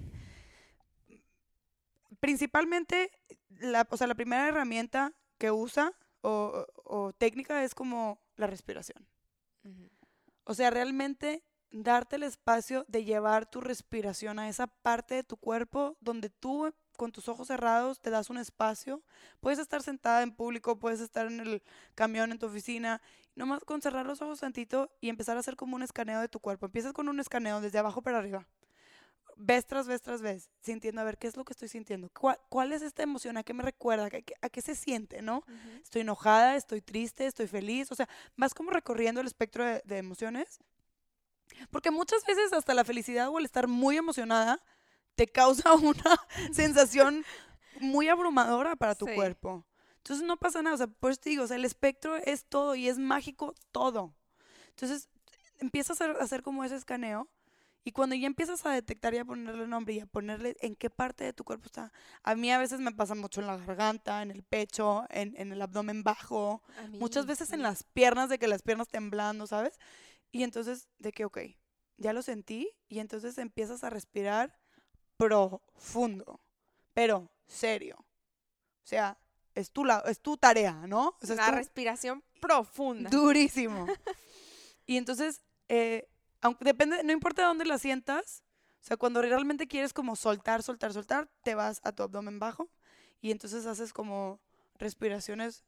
Principalmente, 2.19 3.11
la, 3.59 3.87
o 3.91 3.95
sea, 3.95 4.07
la 4.07 4.15
primera 4.15 4.47
herramienta 4.47 5.13
que 5.37 5.51
usa 5.51 5.93
o, 6.21 6.65
o- 6.85 6.97
o 7.07 7.13
técnica 7.13 7.63
es 7.63 7.75
como 7.75 8.19
la 8.37 8.47
respiración. 8.47 9.07
O 10.43 10.53
sea, 10.53 10.69
realmente 10.69 11.43
darte 11.71 12.17
el 12.17 12.23
espacio 12.23 12.85
de 12.87 13.03
llevar 13.05 13.49
tu 13.49 13.61
respiración 13.61 14.39
a 14.39 14.49
esa 14.49 14.67
parte 14.67 15.15
de 15.15 15.23
tu 15.23 15.37
cuerpo 15.37 15.97
donde 16.01 16.29
tú 16.29 16.73
con 16.97 17.11
tus 17.11 17.29
ojos 17.29 17.47
cerrados 17.47 17.99
te 17.99 18.09
das 18.09 18.29
un 18.29 18.37
espacio. 18.37 19.01
Puedes 19.39 19.59
estar 19.59 19.81
sentada 19.81 20.21
en 20.21 20.31
público, 20.31 20.77
puedes 20.77 20.99
estar 20.99 21.25
en 21.27 21.39
el 21.39 21.63
camión, 21.95 22.31
en 22.31 22.39
tu 22.39 22.45
oficina, 22.45 23.01
nomás 23.35 23.63
con 23.63 23.81
cerrar 23.81 24.05
los 24.05 24.21
ojos 24.21 24.39
tantito 24.39 24.91
y 24.99 25.09
empezar 25.09 25.37
a 25.37 25.39
hacer 25.39 25.55
como 25.55 25.75
un 25.75 25.83
escaneo 25.83 26.21
de 26.21 26.27
tu 26.29 26.39
cuerpo. 26.39 26.65
Empiezas 26.65 26.93
con 26.93 27.09
un 27.09 27.19
escaneo 27.19 27.61
desde 27.61 27.79
abajo 27.79 28.01
para 28.01 28.19
arriba. 28.19 28.45
Vez 29.43 29.65
tras 29.65 29.87
vez 29.87 30.01
tras 30.01 30.21
vez, 30.21 30.49
sintiendo 30.61 31.01
a 31.01 31.03
ver 31.03 31.17
qué 31.17 31.27
es 31.27 31.35
lo 31.35 31.43
que 31.43 31.53
estoy 31.53 31.67
sintiendo. 31.67 32.09
¿Cuál, 32.09 32.37
cuál 32.49 32.71
es 32.73 32.81
esta 32.81 33.01
emoción? 33.01 33.37
¿A 33.37 33.43
qué 33.43 33.53
me 33.53 33.63
recuerda? 33.63 34.05
¿A 34.05 34.09
qué, 34.09 34.23
a 34.41 34.49
qué 34.49 34.61
se 34.61 34.75
siente? 34.75 35.21
¿No? 35.21 35.43
estoy 35.83 36.01
enojada, 36.01 36.55
estoy 36.55 36.81
triste, 36.81 37.25
estoy 37.25 37.47
feliz, 37.47 37.91
o 37.91 37.95
sea, 37.95 38.07
vas 38.37 38.53
como 38.53 38.69
recorriendo 38.69 39.19
el 39.19 39.27
espectro 39.27 39.65
de, 39.65 39.81
de 39.83 39.97
emociones. 39.97 40.59
Porque 41.71 41.91
muchas 41.91 42.23
veces 42.25 42.53
hasta 42.53 42.73
la 42.73 42.83
felicidad 42.83 43.29
o 43.29 43.39
el 43.39 43.45
estar 43.45 43.67
muy 43.67 43.97
emocionada 43.97 44.61
te 45.15 45.27
causa 45.27 45.73
una 45.73 46.19
sensación 46.51 47.25
muy 47.79 48.09
abrumadora 48.09 48.75
para 48.75 48.95
tu 48.95 49.05
Sí. 49.07 49.15
cuerpo. 49.15 49.65
Entonces 49.97 50.25
no 50.25 50.37
pasa 50.37 50.61
nada, 50.61 50.75
o 50.75 50.77
sea, 50.77 50.87
por 50.87 51.11
eso 51.11 51.19
te 51.21 51.29
digo, 51.31 51.43
o 51.43 51.47
sea, 51.47 51.57
el 51.57 51.65
espectro 51.65 52.15
es 52.15 52.45
todo 52.45 52.75
y 52.75 52.87
es 52.87 52.97
mágico 52.97 53.53
todo. 53.71 54.13
Entonces 54.69 55.09
empiezas 55.59 55.99
a 56.01 56.05
hacer, 56.05 56.17
a 56.21 56.23
hacer 56.23 56.41
como 56.41 56.63
ese 56.63 56.75
escaneo 56.75 57.27
y 57.83 57.91
cuando 57.93 58.15
ya 58.15 58.27
empiezas 58.27 58.65
a 58.65 58.71
detectar 58.71 59.13
y 59.13 59.17
a 59.17 59.25
ponerle 59.25 59.67
nombre 59.67 59.93
y 59.95 59.99
a 60.01 60.05
ponerle 60.05 60.55
en 60.61 60.75
qué 60.75 60.89
parte 60.89 61.23
de 61.23 61.33
tu 61.33 61.43
cuerpo 61.43 61.65
está. 61.65 61.91
A 62.23 62.35
mí 62.35 62.51
a 62.51 62.59
veces 62.59 62.79
me 62.79 62.91
pasa 62.91 63.15
mucho 63.15 63.41
en 63.41 63.47
la 63.47 63.57
garganta, 63.57 64.21
en 64.21 64.29
el 64.31 64.43
pecho, 64.43 65.05
en, 65.09 65.33
en 65.37 65.51
el 65.51 65.61
abdomen 65.61 66.03
bajo, 66.03 66.61
mí, 66.89 66.99
muchas 66.99 67.25
veces 67.25 67.51
en 67.53 67.63
las 67.63 67.83
piernas, 67.83 68.29
de 68.29 68.37
que 68.37 68.47
las 68.47 68.61
piernas 68.61 68.87
temblando, 68.87 69.47
¿sabes? 69.47 69.79
Y 70.31 70.43
entonces, 70.43 70.87
de 70.99 71.11
que, 71.11 71.25
ok, 71.25 71.39
ya 71.97 72.13
lo 72.13 72.21
sentí 72.21 72.69
y 72.87 72.99
entonces 72.99 73.37
empiezas 73.37 73.83
a 73.83 73.89
respirar 73.89 74.55
profundo, 75.17 76.41
pero 76.93 77.31
serio. 77.47 77.95
O 77.99 78.87
sea, 78.87 79.17
es 79.55 79.71
tu, 79.71 79.85
la- 79.85 80.03
es 80.07 80.19
tu 80.21 80.37
tarea, 80.37 80.73
¿no? 80.87 81.09
O 81.21 81.25
sea, 81.25 81.35
es 81.35 81.39
Una 81.41 81.49
tu- 81.51 81.55
respiración 81.55 82.23
profunda. 82.39 83.09
Durísimo. 83.09 83.87
y 84.85 84.97
entonces, 84.97 85.41
eh, 85.69 86.07
aunque 86.41 86.65
depende, 86.65 87.03
no 87.03 87.11
importa 87.11 87.45
dónde 87.45 87.65
la 87.65 87.77
sientas, 87.77 88.43
o 88.81 88.83
sea, 88.83 88.97
cuando 88.97 89.21
realmente 89.21 89.67
quieres 89.67 89.93
como 89.93 90.15
soltar, 90.15 90.63
soltar, 90.63 90.91
soltar, 90.91 91.29
te 91.43 91.53
vas 91.53 91.79
a 91.83 91.91
tu 91.91 92.03
abdomen 92.03 92.39
bajo 92.39 92.69
y 93.21 93.31
entonces 93.31 93.65
haces 93.67 93.93
como 93.93 94.41
respiraciones 94.79 95.63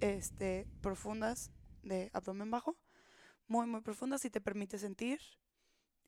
este, 0.00 0.66
profundas 0.82 1.50
de 1.82 2.10
abdomen 2.12 2.50
bajo, 2.50 2.76
muy, 3.46 3.66
muy 3.66 3.80
profundas 3.80 4.24
y 4.26 4.30
te 4.30 4.42
permite 4.42 4.78
sentir 4.78 5.20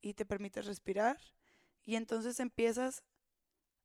y 0.03 0.15
te 0.15 0.27
permite 0.27 0.61
respirar 0.61 1.19
y 1.85 1.97
entonces 1.97 2.39
empiezas 2.41 3.03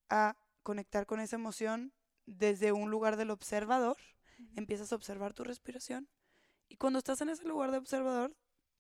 a 0.09 0.35
conectar 0.61 1.05
con 1.05 1.21
esa 1.21 1.37
emoción 1.37 1.93
desde 2.25 2.73
un 2.73 2.89
lugar 2.89 3.15
del 3.15 3.31
observador, 3.31 3.97
empiezas 4.57 4.91
a 4.91 4.95
observar 4.95 5.33
tu 5.33 5.45
respiración 5.45 6.09
y 6.67 6.75
cuando 6.75 6.99
estás 6.99 7.21
en 7.21 7.29
ese 7.29 7.45
lugar 7.45 7.71
de 7.71 7.77
observador, 7.77 8.35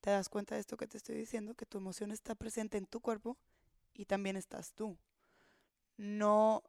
te 0.05 0.11
das 0.11 0.29
cuenta 0.29 0.55
de 0.55 0.61
esto 0.61 0.77
que 0.77 0.87
te 0.87 0.97
estoy 0.97 1.15
diciendo, 1.17 1.55
que 1.55 1.65
tu 1.65 1.79
emoción 1.79 2.11
está 2.11 2.35
presente 2.35 2.77
en 2.77 2.85
tu 2.85 3.01
cuerpo 3.01 3.37
y 3.93 4.05
también 4.05 4.37
estás 4.37 4.73
tú. 4.73 4.97
No 5.97 6.63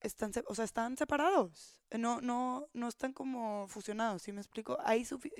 están, 0.00 0.32
o 0.48 0.54
sea, 0.54 0.64
están 0.66 0.96
separados. 0.96 1.80
No, 1.98 2.20
no, 2.20 2.68
no 2.74 2.88
están 2.88 3.12
como 3.14 3.68
fusionados, 3.68 4.22
¿sí 4.22 4.32
me 4.32 4.40
explico? 4.40 4.78
Sufi- 5.04 5.32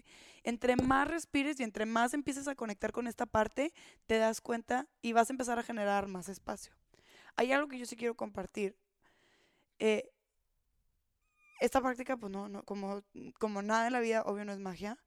entre 0.45 0.76
más 0.76 1.09
respires 1.09 1.61
y 1.61 1.64
entre 1.64 1.87
más 1.87 2.14
empieces 2.14 2.49
a 2.49 2.57
conectar 2.57 2.93
con 2.93 3.07
esta 3.09 3.26
parte, 3.26 3.73
te 4.07 4.19
das 4.19 4.40
cuenta 4.40 4.88
y 5.02 5.12
vas 5.12 5.31
a 5.31 5.35
empezar 5.35 5.59
a 5.59 5.64
generar 5.64 6.09
más 6.09 6.29
espacio. 6.29 6.75
Hay 7.37 7.52
algo 7.52 7.69
que 7.69 7.79
yo 7.79 7.87
sí 7.87 7.97
quiero 7.97 8.17
compartir. 8.17 8.76
Eh, 9.79 10.11
esta 11.61 11.81
práctica, 11.81 12.17
pues 12.17 12.33
no, 12.33 12.49
no, 12.49 12.64
como, 12.64 13.02
como 13.38 13.62
nada 13.62 13.87
en 13.87 13.93
la 13.93 14.00
vida, 14.00 14.23
obvio 14.23 14.45
no 14.45 14.52
es 14.52 14.59
magia. 14.59 14.99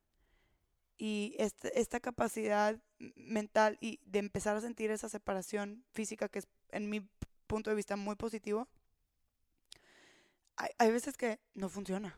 Y 1.05 1.35
este- 1.37 1.81
esta 1.81 1.99
capacidad 1.99 2.81
mental 3.17 3.77
y 3.81 3.99
de 4.05 4.19
empezar 4.19 4.55
a 4.55 4.61
sentir 4.61 4.89
esa 4.89 5.09
separación 5.09 5.83
física, 5.91 6.29
que 6.29 6.39
es 6.39 6.47
en 6.69 6.89
mi 6.89 7.05
punto 7.45 7.69
de 7.69 7.75
vista 7.75 7.97
muy 7.97 8.15
positivo, 8.15 8.69
hay, 10.55 10.69
hay 10.77 10.91
veces 10.91 11.17
que 11.17 11.41
no 11.55 11.67
funciona. 11.67 12.17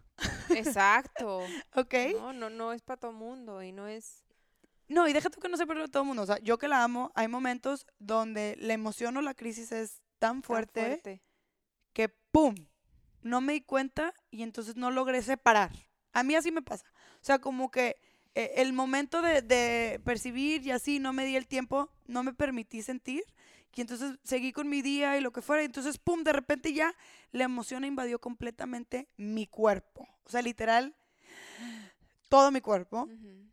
Exacto. 0.49 1.39
¿Ok? 1.73 1.95
No, 2.13 2.31
no, 2.31 2.51
no 2.51 2.73
es 2.73 2.83
para 2.83 2.99
todo 2.99 3.11
mundo 3.11 3.63
y 3.63 3.71
no 3.71 3.87
es... 3.87 4.23
No, 4.87 5.07
y 5.07 5.13
déjate 5.13 5.39
que 5.41 5.49
no 5.49 5.57
se 5.57 5.65
para 5.65 5.87
todo 5.87 6.03
el 6.03 6.07
mundo. 6.07 6.21
O 6.21 6.27
sea, 6.27 6.37
yo 6.37 6.59
que 6.59 6.67
la 6.67 6.83
amo, 6.83 7.11
hay 7.15 7.27
momentos 7.27 7.87
donde 7.97 8.55
la 8.59 8.73
emoción 8.73 9.17
o 9.17 9.23
la 9.23 9.33
crisis 9.33 9.71
es 9.71 10.03
tan 10.19 10.35
tan 10.35 10.43
fuerte, 10.43 10.85
fuerte. 10.85 11.23
que 11.91 12.09
¡pum! 12.09 12.53
No 13.23 13.41
me 13.41 13.53
di 13.53 13.61
cuenta 13.61 14.13
y 14.29 14.43
entonces 14.43 14.75
no 14.75 14.91
logré 14.91 15.23
separar. 15.23 15.71
A 16.13 16.21
mí 16.21 16.35
así 16.35 16.51
me 16.51 16.61
pasa. 16.61 16.85
O 17.15 17.25
sea, 17.25 17.39
como 17.39 17.71
que 17.71 17.97
eh, 18.35 18.53
el 18.57 18.73
momento 18.73 19.21
de, 19.21 19.41
de 19.41 19.99
percibir 20.03 20.65
y 20.65 20.71
así 20.71 20.99
no 20.99 21.13
me 21.13 21.25
di 21.25 21.35
el 21.35 21.47
tiempo, 21.47 21.89
no 22.07 22.23
me 22.23 22.33
permití 22.33 22.81
sentir. 22.81 23.23
Y 23.75 23.81
entonces 23.81 24.17
seguí 24.23 24.53
con 24.53 24.69
mi 24.69 24.81
día 24.81 25.17
y 25.17 25.21
lo 25.21 25.31
que 25.33 25.41
fuera. 25.41 25.61
Y 25.61 25.65
entonces, 25.65 25.97
pum, 25.97 26.23
de 26.23 26.31
repente 26.33 26.73
ya 26.73 26.95
la 27.31 27.43
emoción 27.45 27.83
invadió 27.83 28.19
completamente 28.19 29.09
mi 29.17 29.47
cuerpo. 29.47 30.07
O 30.23 30.29
sea, 30.29 30.41
literal, 30.41 30.95
todo 32.29 32.51
mi 32.51 32.61
cuerpo. 32.61 33.03
Ujú. 33.03 33.45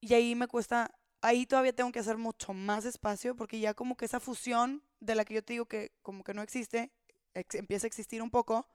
Y 0.00 0.14
ahí 0.14 0.34
me 0.34 0.48
cuesta, 0.48 0.94
ahí 1.22 1.46
todavía 1.46 1.74
tengo 1.74 1.92
que 1.92 1.98
hacer 2.00 2.16
mucho 2.18 2.54
más 2.54 2.84
espacio 2.84 3.36
porque 3.36 3.60
ya 3.60 3.74
como 3.74 3.96
que 3.96 4.06
esa 4.06 4.20
fusión 4.20 4.82
de 5.00 5.14
la 5.14 5.24
que 5.24 5.34
yo 5.34 5.44
te 5.44 5.54
digo 5.54 5.66
que 5.66 5.92
como 6.02 6.24
que 6.24 6.34
no 6.34 6.42
existe, 6.42 6.90
ex- 7.34 7.54
empieza 7.56 7.86
a 7.86 7.88
existir 7.88 8.22
un 8.22 8.30
poco. 8.30 8.68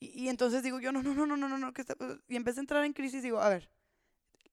Y, 0.00 0.24
y 0.24 0.28
entonces 0.30 0.62
digo 0.62 0.80
yo, 0.80 0.92
no, 0.92 1.02
no, 1.02 1.14
no, 1.14 1.26
no, 1.26 1.36
no, 1.36 1.48
no, 1.48 1.58
no, 1.58 1.74
que 1.74 1.82
está- 1.82 1.96
y 2.28 2.36
empecé 2.36 2.60
a 2.60 2.62
entrar 2.62 2.84
en 2.84 2.92
crisis 2.94 3.22
digo, 3.22 3.40
a 3.40 3.48
ver, 3.50 3.70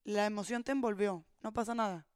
la 0.04 0.26
emoción 0.26 0.64
te 0.64 0.72
envolvió, 0.72 1.24
no 1.42 1.52
pasa 1.52 1.74
nada. 1.74 2.06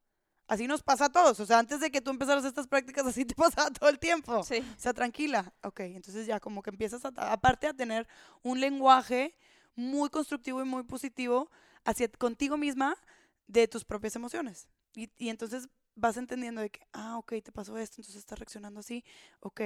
Así 0.48 0.68
nos 0.68 0.82
pasa 0.82 1.06
a 1.06 1.08
todos, 1.08 1.40
o 1.40 1.46
sea, 1.46 1.58
antes 1.58 1.80
de 1.80 1.90
que 1.90 2.00
tú 2.00 2.10
empezaras 2.10 2.44
estas 2.44 2.68
prácticas, 2.68 3.04
así 3.06 3.24
te 3.24 3.34
pasaba 3.34 3.70
todo 3.70 3.88
el 3.88 3.98
tiempo. 3.98 4.44
Sí. 4.44 4.58
O 4.58 4.80
sea, 4.80 4.94
tranquila. 4.94 5.52
Ok, 5.62 5.80
entonces 5.80 6.26
ya 6.26 6.38
como 6.38 6.62
que 6.62 6.70
empiezas 6.70 7.04
a, 7.04 7.08
aparte 7.32 7.66
a 7.66 7.74
tener 7.74 8.06
un 8.42 8.60
lenguaje 8.60 9.36
muy 9.74 10.08
constructivo 10.08 10.62
y 10.62 10.64
muy 10.64 10.84
positivo 10.84 11.50
hacia 11.84 12.08
contigo 12.08 12.56
misma 12.56 12.96
de 13.46 13.66
tus 13.68 13.84
propias 13.84 14.16
emociones. 14.16 14.68
Y, 14.94 15.10
y 15.18 15.28
entonces 15.28 15.68
vas 15.96 16.16
entendiendo 16.16 16.60
de 16.60 16.70
que, 16.70 16.80
ah, 16.92 17.18
ok, 17.18 17.34
te 17.42 17.52
pasó 17.52 17.76
esto, 17.76 18.00
entonces 18.00 18.16
estás 18.16 18.38
reaccionando 18.38 18.80
así. 18.80 19.04
Ok, 19.40 19.60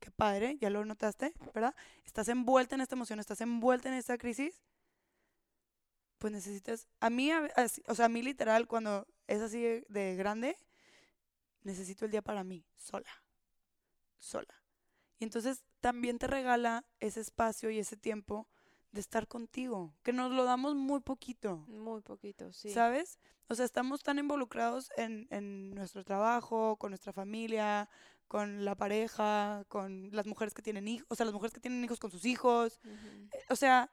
qué 0.00 0.10
padre, 0.16 0.58
ya 0.60 0.70
lo 0.70 0.84
notaste, 0.84 1.34
¿verdad? 1.54 1.74
Estás 2.04 2.28
envuelta 2.28 2.74
en 2.74 2.80
esta 2.80 2.96
emoción, 2.96 3.20
estás 3.20 3.40
envuelta 3.40 3.88
en 3.88 3.94
esta 3.94 4.18
crisis. 4.18 4.60
Pues 6.18 6.32
necesitas, 6.32 6.88
a 7.00 7.10
mí, 7.10 7.30
a- 7.30 7.50
así- 7.56 7.82
o 7.88 7.94
sea, 7.94 8.06
a 8.06 8.08
mí 8.08 8.22
literal, 8.22 8.66
cuando 8.66 9.06
es 9.26 9.40
así 9.42 9.60
de, 9.60 9.84
de 9.88 10.16
grande, 10.16 10.56
necesito 11.62 12.04
el 12.04 12.10
día 12.10 12.22
para 12.22 12.44
mí, 12.44 12.64
sola 12.76 13.10
sola. 14.18 14.54
Y 15.18 15.24
entonces 15.24 15.62
también 15.80 16.18
te 16.18 16.26
regala 16.26 16.84
ese 17.00 17.20
espacio 17.20 17.70
y 17.70 17.78
ese 17.78 17.96
tiempo 17.96 18.48
de 18.92 19.00
estar 19.00 19.28
contigo, 19.28 19.94
que 20.02 20.12
nos 20.12 20.32
lo 20.32 20.44
damos 20.44 20.74
muy 20.74 21.00
poquito, 21.00 21.58
Muy 21.68 22.00
poquito, 22.00 22.52
sí. 22.52 22.70
¿sabes? 22.70 23.18
O 23.48 23.54
sea, 23.54 23.64
estamos 23.64 24.02
tan 24.02 24.18
involucrados 24.18 24.90
en, 24.96 25.26
en 25.30 25.70
nuestro 25.70 26.02
trabajo, 26.02 26.76
con 26.76 26.90
nuestra 26.90 27.12
familia, 27.12 27.88
con 28.26 28.64
la 28.64 28.74
pareja, 28.74 29.64
con 29.68 30.08
las 30.12 30.26
mujeres 30.26 30.54
que 30.54 30.62
tienen 30.62 30.88
hijos, 30.88 31.06
o 31.10 31.14
sea, 31.14 31.24
las 31.26 31.34
mujeres 31.34 31.52
que 31.52 31.60
tienen 31.60 31.84
hijos 31.84 32.00
con 32.00 32.10
sus 32.10 32.24
hijos, 32.24 32.80
eh, 32.84 33.44
o 33.50 33.56
sea, 33.56 33.90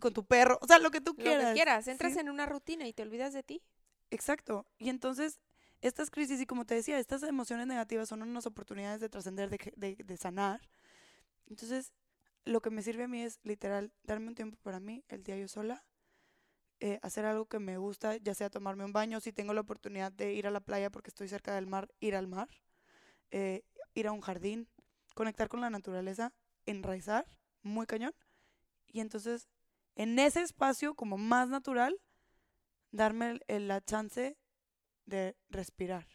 con 0.00 0.12
tu 0.12 0.24
perro, 0.24 0.58
o 0.60 0.66
sea, 0.66 0.78
lo 0.78 0.90
que 0.90 1.00
tú 1.00 1.14
Lo 1.16 1.22
quieras. 1.24 1.48
que 1.48 1.54
quieras, 1.54 1.88
entras 1.88 2.14
¿sí? 2.14 2.18
en 2.20 2.28
una 2.30 2.46
rutina 2.46 2.86
y 2.86 2.92
te 2.92 3.02
olvidas 3.02 3.32
de 3.32 3.42
ti. 3.42 3.62
Exacto. 4.10 4.66
Y 4.78 4.88
entonces, 4.88 5.40
estas 5.80 6.10
crisis, 6.10 6.40
y 6.40 6.46
como 6.46 6.64
te 6.64 6.74
decía, 6.74 6.98
estas 6.98 7.22
emociones 7.22 7.66
negativas 7.66 8.08
son 8.08 8.22
unas 8.22 8.46
oportunidades 8.46 9.00
de 9.00 9.08
trascender, 9.08 9.50
de, 9.50 9.72
de- 9.76 9.96
de 10.02 10.16
sanar. 10.16 10.60
Entonces, 11.46 11.92
lo 12.44 12.60
que 12.60 12.70
me 12.70 12.82
sirve 12.82 13.04
a 13.04 13.08
mí 13.08 13.22
es 13.22 13.38
literal 13.42 13.92
darme 14.02 14.28
un 14.28 14.34
tiempo 14.34 14.56
para 14.62 14.80
mí, 14.80 15.04
el 15.08 15.22
día 15.22 15.36
yo 15.36 15.48
sola, 15.48 15.84
eh, 16.80 16.98
hacer 17.02 17.24
algo 17.24 17.46
que 17.46 17.60
me 17.60 17.78
gusta, 17.78 18.16
ya 18.16 18.34
sea 18.34 18.50
tomarme 18.50 18.84
un 18.84 18.92
baño, 18.92 19.20
si 19.20 19.32
tengo 19.32 19.54
la 19.54 19.60
oportunidad 19.60 20.10
de 20.10 20.34
ir 20.34 20.46
a 20.46 20.50
la 20.50 20.60
playa 20.60 20.90
porque 20.90 21.10
estoy 21.10 21.28
cerca 21.28 21.54
del 21.54 21.66
mar, 21.66 21.88
ir 22.00 22.16
al 22.16 22.26
mar, 22.26 22.48
eh, 23.30 23.62
ir 23.94 24.08
a 24.08 24.12
un 24.12 24.20
jardín, 24.20 24.68
conectar 25.14 25.48
con 25.48 25.60
la 25.60 25.70
naturaleza, 25.70 26.32
enraizar, 26.66 27.26
muy 27.62 27.86
cañón. 27.86 28.14
Y 28.88 29.00
entonces, 29.00 29.48
en 29.96 30.18
ese 30.18 30.42
espacio 30.42 30.94
como 30.94 31.18
más 31.18 31.48
natural, 31.48 31.96
darme 32.90 33.30
el- 33.32 33.44
el- 33.48 33.68
la 33.68 33.80
chance 33.80 34.36
de 35.06 35.36
respirar. 35.50 36.06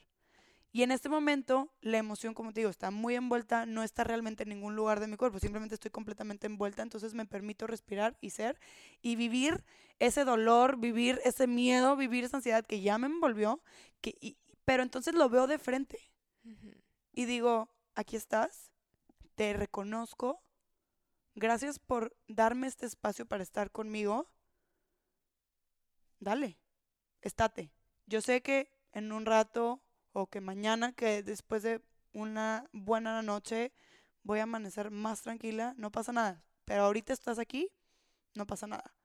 Y 0.71 0.83
en 0.83 0.91
este 0.91 1.09
momento, 1.09 1.73
la 1.81 1.97
emoción, 1.97 2.33
como 2.35 2.53
te 2.53 2.61
digo, 2.61 2.69
está 2.69 2.91
muy 2.91 3.15
envuelta, 3.15 3.65
no 3.65 3.83
está 3.83 4.03
realmente 4.03 4.43
en 4.43 4.49
ningún 4.49 4.75
lugar 4.75 4.99
de 4.99 5.07
mi 5.07 5.17
cuerpo, 5.17 5.39
simplemente 5.39 5.75
estoy 5.75 5.91
completamente 5.91 6.47
envuelta, 6.47 6.83
entonces 6.83 7.13
me 7.15 7.25
permito 7.25 7.67
respirar 7.67 8.17
y 8.21 8.31
ser 8.31 8.59
y 9.01 9.15
vivir 9.15 9.63
ese 9.99 10.25
dolor, 10.25 10.77
vivir 10.79 11.19
ese 11.25 11.47
miedo, 11.47 11.95
vivir 11.95 12.25
esa 12.25 12.37
ansiedad 12.37 12.65
que 12.65 12.81
ya 12.81 12.97
me 12.99 13.07
envolvió, 13.07 13.61
que, 14.01 14.15
y- 14.21 14.37
pero 14.65 14.83
entonces 14.83 15.15
lo 15.15 15.29
veo 15.29 15.47
de 15.47 15.59
frente 15.59 15.99
y 17.13 17.25
digo, 17.25 17.69
aquí 17.95 18.15
estás, 18.15 18.71
te 19.35 19.53
reconozco, 19.53 20.43
gracias 21.37 21.77
por 21.77 22.17
darme 22.27 22.67
este 22.67 22.87
espacio 22.87 23.25
para 23.25 23.43
estar 23.43 23.71
conmigo, 23.71 24.27
dale, 26.19 26.57
estate. 27.21 27.71
Yo 28.07 28.21
sé 28.21 28.41
que 28.41 28.71
en 28.91 29.11
un 29.11 29.25
rato 29.25 29.83
o 30.13 30.27
que 30.27 30.41
mañana, 30.41 30.93
que 30.93 31.21
después 31.21 31.61
de 31.61 31.81
una 32.11 32.67
buena 32.73 33.21
noche 33.21 33.71
voy 34.23 34.39
a 34.39 34.43
amanecer 34.43 34.89
más 34.89 35.21
tranquila, 35.21 35.75
no 35.77 35.91
pasa 35.91 36.11
nada. 36.11 36.43
Pero 36.65 36.83
ahorita 36.83 37.13
estás 37.13 37.37
aquí, 37.37 37.69
no 38.33 38.47
pasa 38.47 38.65
nada. 38.65 38.95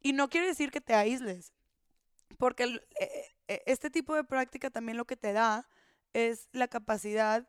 Y 0.00 0.14
no 0.14 0.30
quiere 0.30 0.46
decir 0.46 0.70
que 0.70 0.80
te 0.80 0.94
aísles, 0.94 1.52
porque 2.38 2.64
eh, 2.64 3.34
eh, 3.48 3.62
este 3.66 3.90
tipo 3.90 4.14
de 4.14 4.24
práctica 4.24 4.70
también 4.70 4.96
lo 4.96 5.04
que 5.04 5.16
te 5.16 5.34
da 5.34 5.68
es 6.14 6.48
la 6.52 6.68
capacidad, 6.68 7.46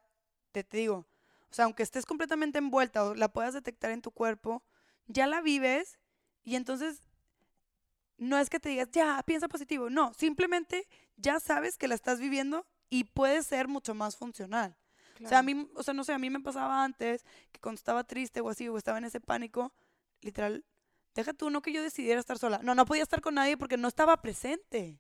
te, 0.52 0.66
te 0.66 0.78
digo, 0.78 1.08
o 1.52 1.54
sea, 1.54 1.66
aunque 1.66 1.84
estés 1.84 2.06
completamente 2.06 2.58
envuelta 2.58 3.04
o 3.04 3.16
la 3.16 3.30
puedas 3.32 3.54
detectar 3.54 3.92
en 3.92 4.02
tu 4.02 4.12
cuerpo, 4.12 4.64
ya 5.08 5.28
la 5.28 5.42
vives 5.42 6.00
y 6.44 6.56
entonces 6.56 7.02
no 8.18 8.38
es 8.38 8.50
que 8.50 8.60
te 8.60 8.70
digas, 8.70 8.90
ya, 8.92 9.22
piensa 9.26 9.48
positivo, 9.48 9.90
no, 9.90 10.14
simplemente 10.14 10.88
ya 11.18 11.40
sabes 11.40 11.78
que 11.78 11.88
la 11.88 11.96
estás 11.96 12.20
viviendo 12.20 12.66
y 12.90 13.06
puede 13.06 13.44
ser 13.44 13.68
mucho 13.68 13.94
más 13.94 14.16
funcional. 14.16 14.78
O 15.16 15.28
sea, 15.28 15.40
a 15.40 15.44
Claro. 15.44 15.44
mí, 15.46 15.72
o 15.76 15.84
sea, 15.84 15.94
no 15.94 16.04
sé, 16.04 16.14
a 16.14 16.20
mí 16.20 16.30
me 16.30 16.40
pasaba 16.42 16.84
antes 16.84 17.24
que 17.52 17.60
cuando 17.62 17.80
estaba 17.80 18.04
triste 18.04 18.42
o 18.42 18.50
así, 18.50 18.68
o 18.68 18.78
estaba 18.78 18.98
en 18.98 19.06
ese 19.06 19.22
pánico, 19.22 19.74
literal, 20.22 20.66
deja 21.14 21.34
tú, 21.34 21.50
no 21.50 21.62
que 21.62 21.72
yo 21.72 21.82
decidiera 21.82 22.20
estar 22.20 22.38
sola. 22.38 22.60
No, 22.64 22.76
no 22.76 22.86
podía 22.86 23.04
estar 23.04 23.22
con 23.22 23.36
nadie 23.36 23.56
porque 23.58 23.78
no 23.78 23.88
estaba 23.88 24.22
presente 24.22 25.00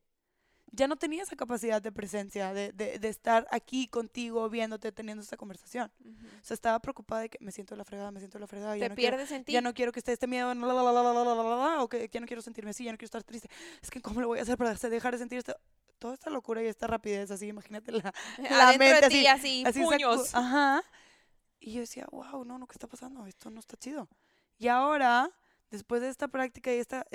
ya 0.71 0.87
no 0.87 0.95
tenía 0.95 1.23
esa 1.23 1.35
capacidad 1.35 1.81
de 1.81 1.91
presencia, 1.91 2.53
de, 2.53 2.73
de, 2.73 2.99
de 2.99 3.07
estar 3.07 3.47
aquí 3.51 3.87
contigo, 3.87 4.49
viéndote, 4.49 4.91
teniendo 4.91 5.23
esta 5.23 5.37
conversación. 5.37 5.91
Uh 5.99 6.09
-huh. 6.09 6.41
O 6.41 6.43
sea, 6.43 6.53
estaba 6.53 6.79
preocupada 6.79 7.21
de 7.21 7.29
que 7.29 7.37
me 7.39 7.51
siento 7.51 7.75
la 7.75 7.85
fregada, 7.85 8.11
me 8.11 8.19
siento 8.19 8.39
la 8.39 8.47
fregada. 8.47 8.77
Te 8.77 8.89
no 8.89 8.95
pierdes 8.95 9.31
en 9.31 9.43
ti. 9.45 9.53
Ya 9.53 9.61
no 9.61 9.73
quiero 9.73 9.91
que 9.91 9.99
esté 9.99 10.11
este 10.11 10.27
miedo 10.27 10.53
la, 10.53 10.73
la, 10.73 10.83
la, 10.83 11.83
o 11.83 11.87
que 11.87 12.09
ya 12.11 12.19
no 12.19 12.27
quiero 12.27 12.41
sentirme 12.41 12.71
así, 12.71 12.83
ya 12.83 12.91
no 12.91 12.97
quiero 12.97 13.07
estar 13.07 13.23
triste. 13.23 13.49
Es 13.81 13.89
que, 13.89 14.01
¿cómo 14.01 14.21
lo 14.21 14.27
voy 14.27 14.39
a 14.39 14.41
hacer 14.41 14.57
para 14.57 14.73
dejar 14.73 15.13
de 15.13 15.19
sentir 15.19 15.37
esto? 15.39 15.55
Toda 15.97 16.13
esta 16.13 16.29
locura 16.29 16.61
y 16.61 16.67
esta 16.67 16.87
rapidez, 16.87 17.31
así, 17.31 17.47
imagínate 17.47 17.93
la, 17.93 18.13
la 18.49 18.77
mente 18.77 19.01
de 19.01 19.07
ti, 19.07 19.27
así, 19.27 19.63
así, 19.65 19.81
puños. 19.81 20.35
Ajá. 20.35 20.83
Y 21.57 21.71
yo 21.71 21.79
decía, 21.79 22.05
wow, 22.11 22.43
no, 22.43 22.59
no, 22.59 22.67
¿qué 22.67 22.73
está 22.73 22.87
pasando? 22.87 23.25
Esto 23.25 23.49
no 23.49 23.61
está 23.61 23.77
chido. 23.77 24.09
Y 24.57 24.67
ahora, 24.67 25.31
después 25.71 26.01
de 26.01 26.09
esta 26.09 26.27
práctica 26.27 26.73
y 26.73 26.79
esta, 26.79 27.07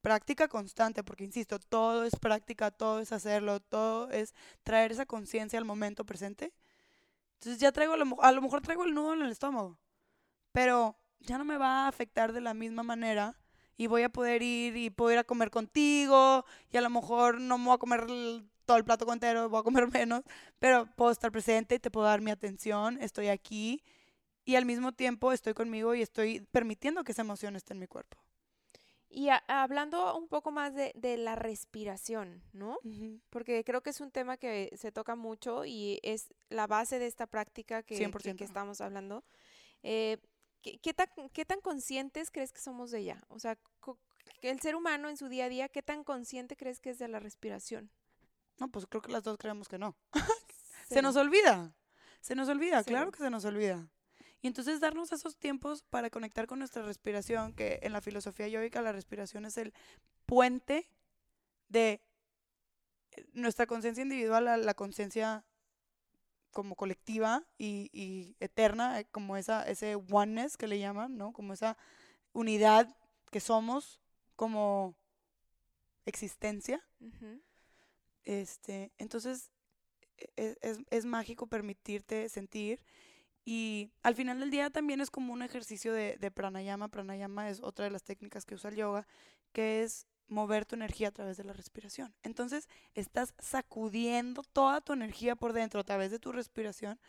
práctica 0.00 0.48
constante, 0.48 1.02
porque 1.04 1.24
insisto, 1.24 1.58
todo 1.58 2.04
es 2.04 2.16
práctica, 2.16 2.70
todo 2.70 3.00
es 3.00 3.12
hacerlo, 3.12 3.60
todo 3.60 4.10
es 4.10 4.34
traer 4.62 4.92
esa 4.92 5.06
conciencia 5.06 5.58
al 5.58 5.64
momento 5.64 6.04
presente. 6.04 6.52
Entonces 7.34 7.60
ya 7.60 7.72
traigo, 7.72 7.94
a 7.94 7.96
lo, 7.96 8.22
a 8.22 8.32
lo 8.32 8.42
mejor 8.42 8.62
traigo 8.62 8.84
el 8.84 8.94
nudo 8.94 9.14
en 9.14 9.22
el 9.22 9.30
estómago, 9.30 9.78
pero 10.52 10.96
ya 11.20 11.38
no 11.38 11.44
me 11.44 11.58
va 11.58 11.84
a 11.84 11.88
afectar 11.88 12.32
de 12.32 12.40
la 12.40 12.54
misma 12.54 12.82
manera 12.82 13.38
y 13.76 13.86
voy 13.86 14.02
a 14.02 14.08
poder 14.08 14.42
ir 14.42 14.76
y 14.76 14.90
puedo 14.90 15.12
ir 15.12 15.18
a 15.18 15.24
comer 15.24 15.50
contigo 15.50 16.44
y 16.70 16.76
a 16.76 16.80
lo 16.80 16.90
mejor 16.90 17.40
no 17.40 17.58
me 17.58 17.66
voy 17.66 17.74
a 17.74 17.78
comer 17.78 18.06
todo 18.66 18.76
el 18.76 18.84
plato 18.84 19.10
entero, 19.12 19.48
voy 19.48 19.60
a 19.60 19.62
comer 19.62 19.88
menos, 19.92 20.22
pero 20.58 20.86
puedo 20.96 21.10
estar 21.10 21.32
presente, 21.32 21.78
te 21.78 21.90
puedo 21.90 22.06
dar 22.06 22.20
mi 22.20 22.30
atención, 22.30 22.98
estoy 23.00 23.28
aquí 23.28 23.82
y 24.44 24.56
al 24.56 24.64
mismo 24.64 24.92
tiempo 24.92 25.32
estoy 25.32 25.54
conmigo 25.54 25.94
y 25.94 26.02
estoy 26.02 26.40
permitiendo 26.50 27.04
que 27.04 27.12
esa 27.12 27.22
emoción 27.22 27.56
esté 27.56 27.72
en 27.74 27.80
mi 27.80 27.86
cuerpo. 27.86 28.18
Y 29.10 29.30
a- 29.30 29.42
hablando 29.48 30.16
un 30.18 30.28
poco 30.28 30.50
más 30.50 30.74
de, 30.74 30.92
de 30.94 31.16
la 31.16 31.34
respiración, 31.34 32.42
¿no? 32.52 32.78
Porque 33.30 33.64
creo 33.64 33.82
que 33.82 33.90
es 33.90 34.00
un 34.00 34.10
tema 34.10 34.36
que 34.36 34.70
se 34.76 34.92
toca 34.92 35.16
mucho 35.16 35.64
y 35.64 35.98
es 36.02 36.28
la 36.50 36.66
base 36.66 36.98
de 36.98 37.06
esta 37.06 37.26
práctica 37.26 37.82
que, 37.82 37.96
que- 37.96 38.06
100%. 38.10 38.36
que 38.36 38.44
estamos 38.44 38.80
hablando. 38.80 39.24
Eh, 39.82 40.18
¿qué, 40.62 40.78
qué 40.78 40.92
tan, 40.92 41.08
qué 41.32 41.44
tan 41.44 41.60
conscientes 41.60 42.30
crees 42.30 42.52
que 42.52 42.60
somos 42.60 42.90
de 42.90 42.98
ella? 43.00 43.22
O 43.28 43.38
sea, 43.38 43.56
que 44.40 44.50
el 44.50 44.60
ser 44.60 44.76
humano 44.76 45.08
en 45.08 45.16
su 45.16 45.28
día 45.28 45.46
a 45.46 45.48
día, 45.48 45.68
¿qué 45.68 45.82
tan 45.82 46.04
consciente 46.04 46.56
crees 46.56 46.78
que 46.80 46.90
es 46.90 46.98
de 46.98 47.08
la 47.08 47.18
respiración? 47.18 47.90
No, 48.58 48.68
pues 48.68 48.86
creo 48.86 49.00
que 49.00 49.10
las 49.12 49.22
dos 49.22 49.38
creemos 49.38 49.68
que 49.68 49.78
no. 49.78 49.96
Se 50.88 50.94
Cero. 50.96 51.02
nos 51.02 51.16
olvida. 51.16 51.74
Se 52.20 52.34
nos 52.34 52.48
olvida, 52.48 52.82
claro 52.84 53.10
que 53.12 53.18
se 53.18 53.30
nos 53.30 53.44
olvida. 53.44 53.88
Y 54.42 54.46
entonces 54.48 54.80
darnos 54.80 55.12
esos 55.12 55.36
tiempos 55.36 55.82
para 55.82 56.10
conectar 56.10 56.46
con 56.46 56.60
nuestra 56.60 56.82
respiración, 56.82 57.52
que 57.54 57.80
en 57.82 57.92
la 57.92 58.00
filosofía 58.00 58.48
yoica 58.48 58.82
la 58.82 58.92
respiración 58.92 59.44
es 59.44 59.58
el 59.58 59.74
puente 60.26 60.88
de 61.68 62.02
eh, 63.12 63.26
nuestra 63.34 63.66
conciencia 63.66 64.02
individual 64.02 64.48
a 64.48 64.56
la 64.56 64.74
conciencia 64.74 65.44
como 66.50 66.74
colectiva 66.76 67.44
y, 67.58 67.90
y 67.92 68.36
eterna, 68.40 69.00
eh, 69.00 69.06
como 69.10 69.36
esa, 69.36 69.62
ese 69.68 69.96
oneness 70.10 70.56
que 70.56 70.66
le 70.66 70.78
llaman, 70.78 71.16
¿no? 71.16 71.32
Como 71.32 71.52
esa 71.52 71.76
unidad 72.32 72.96
que 73.30 73.40
somos 73.40 74.00
como 74.36 74.96
existencia. 76.06 76.80
Este, 78.24 78.92
entonces, 78.98 79.50
e- 80.36 80.56
es, 80.62 80.80
es 80.90 81.04
mágico 81.06 81.46
permitirte 81.48 82.28
sentir. 82.28 82.84
Y 83.50 83.92
al 84.02 84.14
final 84.14 84.40
del 84.40 84.50
día 84.50 84.68
también 84.68 85.00
es 85.00 85.08
como 85.08 85.32
un 85.32 85.40
ejercicio 85.40 85.94
de, 85.94 86.18
de 86.18 86.30
pranayama. 86.30 86.88
Pranayama 86.88 87.48
es 87.48 87.62
otra 87.62 87.86
de 87.86 87.90
las 87.90 88.02
técnicas 88.02 88.44
que 88.44 88.54
usa 88.54 88.68
el 88.68 88.76
yoga, 88.76 89.06
que 89.54 89.82
es 89.82 90.06
mover 90.26 90.66
tu 90.66 90.74
energía 90.74 91.08
a 91.08 91.12
través 91.12 91.38
de 91.38 91.44
la 91.44 91.54
respiración. 91.54 92.14
Entonces, 92.22 92.68
estás 92.92 93.32
sacudiendo 93.38 94.42
toda 94.42 94.82
tu 94.82 94.92
energía 94.92 95.34
por 95.34 95.54
dentro 95.54 95.80
a 95.80 95.84
través 95.84 96.10
de 96.10 96.18
tu 96.18 96.30
respiración 96.30 97.00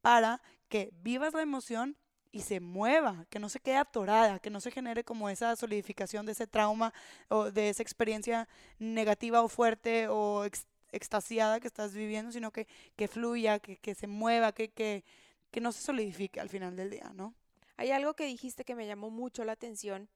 para 0.00 0.40
que 0.70 0.94
vivas 1.02 1.34
la 1.34 1.42
emoción 1.42 1.98
y 2.30 2.40
se 2.40 2.60
mueva, 2.60 3.26
que 3.28 3.38
no 3.38 3.50
se 3.50 3.60
quede 3.60 3.76
atorada, 3.76 4.38
que 4.38 4.48
no 4.48 4.62
se 4.62 4.70
genere 4.70 5.04
como 5.04 5.28
esa 5.28 5.54
solidificación 5.56 6.24
de 6.24 6.32
ese 6.32 6.46
trauma 6.46 6.94
o 7.28 7.50
de 7.50 7.68
esa 7.68 7.82
experiencia 7.82 8.48
negativa 8.78 9.42
o 9.42 9.48
fuerte 9.48 10.08
o 10.08 10.46
ex- 10.46 10.66
extasiada 10.90 11.60
que 11.60 11.66
estás 11.66 11.92
viviendo, 11.92 12.32
sino 12.32 12.50
que, 12.50 12.66
que 12.96 13.08
fluya, 13.08 13.58
que, 13.58 13.76
que 13.76 13.94
se 13.94 14.06
mueva, 14.06 14.52
que, 14.52 14.70
que, 14.70 15.04
que 15.52 15.60
no 15.60 15.70
se 15.70 15.82
solidifique 15.82 16.40
al 16.40 16.48
final 16.48 16.74
del 16.74 16.90
día, 16.90 17.12
¿no? 17.14 17.34
Hay 17.76 17.92
algo 17.92 18.14
que 18.14 18.24
dijiste 18.24 18.64
que 18.64 18.74
me 18.74 18.86
llamó 18.86 19.10
mucho 19.10 19.44
la 19.44 19.52
atención 19.52 20.08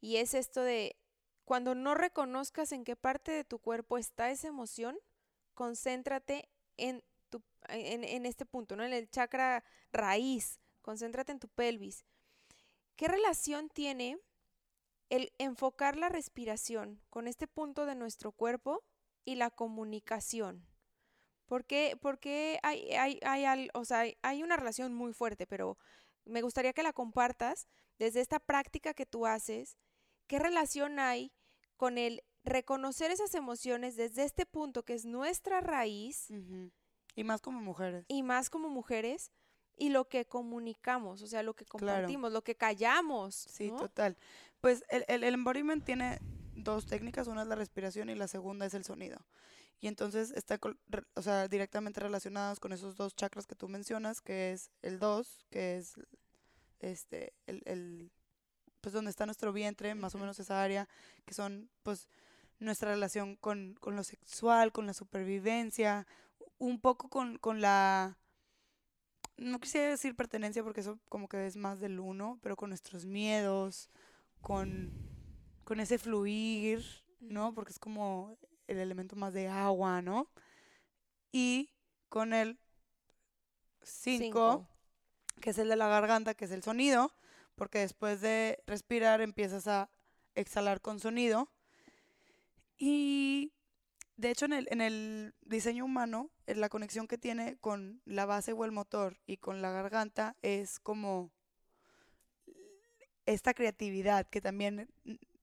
y 0.00 0.16
es 0.16 0.32
esto 0.34 0.62
de 0.62 0.96
cuando 1.44 1.74
no 1.74 1.94
reconozcas 1.94 2.72
en 2.72 2.84
qué 2.84 2.96
parte 2.96 3.32
de 3.32 3.44
tu 3.44 3.58
cuerpo 3.58 3.98
está 3.98 4.30
esa 4.30 4.48
emoción, 4.48 4.96
concéntrate 5.52 6.48
en, 6.76 7.02
tu, 7.28 7.42
en, 7.68 8.04
en 8.04 8.24
este 8.24 8.46
punto, 8.46 8.76
¿no? 8.76 8.84
En 8.84 8.92
el 8.92 9.10
chakra 9.10 9.64
raíz, 9.92 10.60
concéntrate 10.80 11.32
en 11.32 11.40
tu 11.40 11.48
pelvis. 11.48 12.04
¿Qué 12.96 13.08
relación 13.08 13.68
tiene 13.68 14.18
el 15.10 15.32
enfocar 15.38 15.96
la 15.96 16.08
respiración 16.08 17.00
con 17.10 17.26
este 17.26 17.48
punto 17.48 17.84
de 17.84 17.96
nuestro 17.96 18.30
cuerpo 18.30 18.84
y 19.24 19.34
la 19.34 19.50
comunicación? 19.50 20.66
¿Por 21.46 21.64
qué, 21.64 21.96
por 22.00 22.18
qué 22.18 22.58
hay, 22.62 22.90
hay, 22.92 23.20
hay, 23.22 23.68
o 23.74 23.84
sea, 23.84 24.04
hay- 24.22 24.42
una 24.42 24.56
relación 24.56 24.94
muy 24.94 25.12
fuerte, 25.12 25.46
pero 25.46 25.76
me 26.24 26.40
gustaría 26.42 26.72
que 26.72 26.82
la 26.82 26.92
compartas 26.92 27.68
desde 27.98 28.20
esta 28.20 28.38
práctica 28.40 28.94
que 28.94 29.06
tú 29.06 29.26
haces. 29.26 29.76
¿Qué 30.26 30.38
relación 30.38 30.98
hay 30.98 31.32
con 31.76 31.98
el 31.98 32.22
reconocer 32.44 33.10
esas 33.10 33.34
emociones 33.34 33.96
desde 33.96 34.24
este 34.24 34.46
punto 34.46 34.84
que 34.84 34.94
es 34.94 35.04
nuestra 35.04 35.60
raíz. 35.60 36.28
Y 37.16 37.24
más 37.24 37.40
como 37.40 37.60
mujeres. 37.60 38.04
y 38.08 38.22
más 38.22 38.50
como 38.50 38.68
mujeres 38.68 39.30
y 39.76 39.88
lo 39.90 40.08
que 40.08 40.24
comunicamos, 40.24 41.22
o 41.22 41.26
sea, 41.26 41.42
lo 41.42 41.54
que 41.54 41.64
Claro. 41.64 41.84
compartimos, 41.86 42.32
lo 42.32 42.42
que 42.42 42.54
callamos? 42.54 43.34
Sí, 43.34 43.70
¿no? 43.70 43.76
total. 43.78 44.16
Pues 44.60 44.84
el, 44.88 45.04
el, 45.08 45.24
el 45.24 45.34
embodiment 45.34 45.84
tiene 45.84 46.18
dos 46.54 46.86
técnicas, 46.86 47.26
una 47.26 47.42
es 47.42 47.48
la 47.48 47.56
respiración 47.56 48.08
y 48.10 48.14
la 48.14 48.28
segunda 48.28 48.66
es 48.66 48.74
el 48.74 48.84
sonido. 48.84 49.18
Y 49.80 49.88
entonces 49.88 50.30
está 50.30 50.58
o 51.14 51.22
sea, 51.22 51.48
directamente 51.48 52.00
relacionados 52.00 52.60
con 52.60 52.72
esos 52.72 52.96
dos 52.96 53.14
chakras 53.14 53.46
que 53.46 53.54
tú 53.54 53.68
mencionas, 53.68 54.20
que 54.20 54.52
es 54.52 54.70
el 54.82 54.98
2, 54.98 55.46
que 55.50 55.76
es 55.76 55.94
este 56.80 57.32
el, 57.46 57.62
el 57.66 58.10
pues 58.80 58.92
donde 58.92 59.10
está 59.10 59.26
nuestro 59.26 59.52
vientre, 59.52 59.94
más 59.94 60.14
o 60.14 60.18
menos 60.18 60.38
esa 60.38 60.62
área, 60.62 60.88
que 61.24 61.34
son 61.34 61.70
pues 61.82 62.08
nuestra 62.58 62.90
relación 62.90 63.36
con, 63.36 63.74
con 63.80 63.96
lo 63.96 64.04
sexual, 64.04 64.72
con 64.72 64.86
la 64.86 64.94
supervivencia, 64.94 66.06
un 66.58 66.80
poco 66.80 67.08
con, 67.08 67.38
con 67.38 67.60
la 67.60 68.18
no 69.36 69.58
quisiera 69.58 69.88
decir 69.88 70.14
pertenencia 70.14 70.62
porque 70.62 70.80
eso 70.80 70.98
como 71.08 71.28
que 71.28 71.46
es 71.46 71.56
más 71.56 71.80
del 71.80 71.98
uno, 71.98 72.38
pero 72.42 72.56
con 72.56 72.70
nuestros 72.70 73.04
miedos, 73.04 73.90
con, 74.40 74.92
con 75.64 75.80
ese 75.80 75.98
fluir, 75.98 76.84
¿no? 77.20 77.54
Porque 77.54 77.72
es 77.72 77.78
como 77.78 78.38
el 78.66 78.78
elemento 78.78 79.16
más 79.16 79.32
de 79.32 79.48
agua, 79.48 80.02
¿no? 80.02 80.28
Y 81.32 81.70
con 82.08 82.32
el 82.32 82.58
5, 83.82 84.24
Cinco. 84.24 84.68
que 85.40 85.50
es 85.50 85.58
el 85.58 85.68
de 85.68 85.76
la 85.76 85.88
garganta, 85.88 86.34
que 86.34 86.46
es 86.46 86.50
el 86.50 86.62
sonido, 86.62 87.12
porque 87.54 87.78
después 87.78 88.20
de 88.20 88.62
respirar 88.66 89.20
empiezas 89.20 89.66
a 89.66 89.90
exhalar 90.34 90.80
con 90.80 91.00
sonido. 91.00 91.50
Y 92.76 93.52
de 94.16 94.30
hecho 94.30 94.46
en 94.46 94.52
el, 94.52 94.68
en 94.70 94.80
el 94.80 95.34
diseño 95.42 95.84
humano, 95.84 96.30
en 96.46 96.60
la 96.60 96.68
conexión 96.68 97.06
que 97.06 97.18
tiene 97.18 97.56
con 97.58 98.00
la 98.04 98.26
base 98.26 98.52
o 98.52 98.64
el 98.64 98.72
motor 98.72 99.18
y 99.26 99.36
con 99.38 99.62
la 99.62 99.70
garganta 99.70 100.36
es 100.42 100.78
como 100.80 101.30
esta 103.26 103.54
creatividad 103.54 104.26
que 104.28 104.40
también 104.40 104.88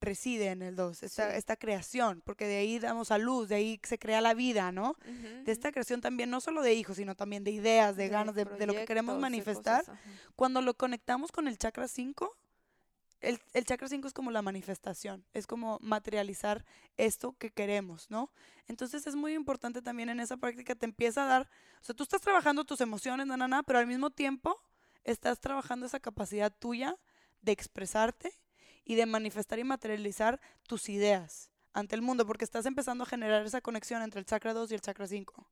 reside 0.02 0.48
en 0.48 0.60
el 0.62 0.76
2, 0.76 1.02
esta, 1.02 1.30
Sí. 1.30 1.36
esta 1.38 1.56
creación, 1.56 2.20
porque 2.24 2.46
de 2.46 2.58
ahí 2.58 2.78
damos 2.78 3.10
a 3.10 3.18
luz, 3.18 3.48
de 3.48 3.54
ahí 3.54 3.80
se 3.82 3.98
crea 3.98 4.20
la 4.20 4.34
vida, 4.34 4.70
¿no? 4.72 4.96
De 5.44 5.50
esta 5.52 5.72
creación 5.72 6.00
también, 6.02 6.28
no 6.28 6.40
solo 6.40 6.60
de 6.62 6.74
hijos, 6.74 6.96
sino 6.96 7.14
también 7.14 7.44
de 7.44 7.50
ideas, 7.52 7.96
de, 7.96 8.08
ganas, 8.08 8.34
de, 8.34 8.44
de 8.44 8.66
lo 8.66 8.74
que 8.74 8.84
queremos 8.84 9.14
de 9.16 9.20
manifestar. 9.22 9.80
cosas. 9.84 9.98
Cuando 10.36 10.60
lo 10.60 10.74
conectamos 10.74 11.32
con 11.32 11.48
el 11.48 11.56
chakra 11.56 11.88
5, 11.88 12.36
el, 13.20 13.40
el 13.52 13.64
chakra 13.64 13.88
5 13.88 14.08
es 14.08 14.12
como 14.14 14.30
la 14.32 14.42
manifestación, 14.42 15.24
es 15.32 15.46
como 15.46 15.78
materializar 15.80 16.64
esto 16.96 17.36
que 17.38 17.50
queremos, 17.50 18.10
¿no? 18.10 18.30
Entonces 18.66 19.06
es 19.06 19.14
muy 19.14 19.32
importante 19.34 19.80
también 19.80 20.08
en 20.08 20.18
esa 20.20 20.36
práctica, 20.36 20.74
te 20.74 20.86
empieza 20.86 21.22
a 21.24 21.26
dar, 21.26 21.50
o 21.80 21.84
sea, 21.84 21.94
tú 21.94 22.02
estás 22.02 22.20
trabajando 22.20 22.64
tus 22.64 22.80
emociones, 22.80 23.26
na, 23.28 23.36
na, 23.36 23.46
na, 23.46 23.62
pero 23.62 23.78
al 23.78 23.86
mismo 23.86 24.10
tiempo 24.10 24.60
estás 25.04 25.40
trabajando 25.40 25.86
esa 25.86 26.00
capacidad 26.00 26.52
tuya 26.52 26.96
de 27.42 27.52
expresarte 27.52 28.32
y 28.84 28.94
de 28.96 29.06
manifestar 29.06 29.58
y 29.58 29.64
materializar 29.64 30.40
tus 30.66 30.88
ideas 30.88 31.50
ante 31.72 31.94
el 31.96 32.02
mundo, 32.02 32.26
porque 32.26 32.44
estás 32.44 32.66
empezando 32.66 33.04
a 33.04 33.06
generar 33.06 33.44
esa 33.46 33.60
conexión 33.60 34.02
entre 34.02 34.20
el 34.20 34.26
chakra 34.26 34.52
2 34.52 34.70
y 34.70 34.74
el 34.74 34.80
chakra 34.80 35.06
5. 35.06 35.48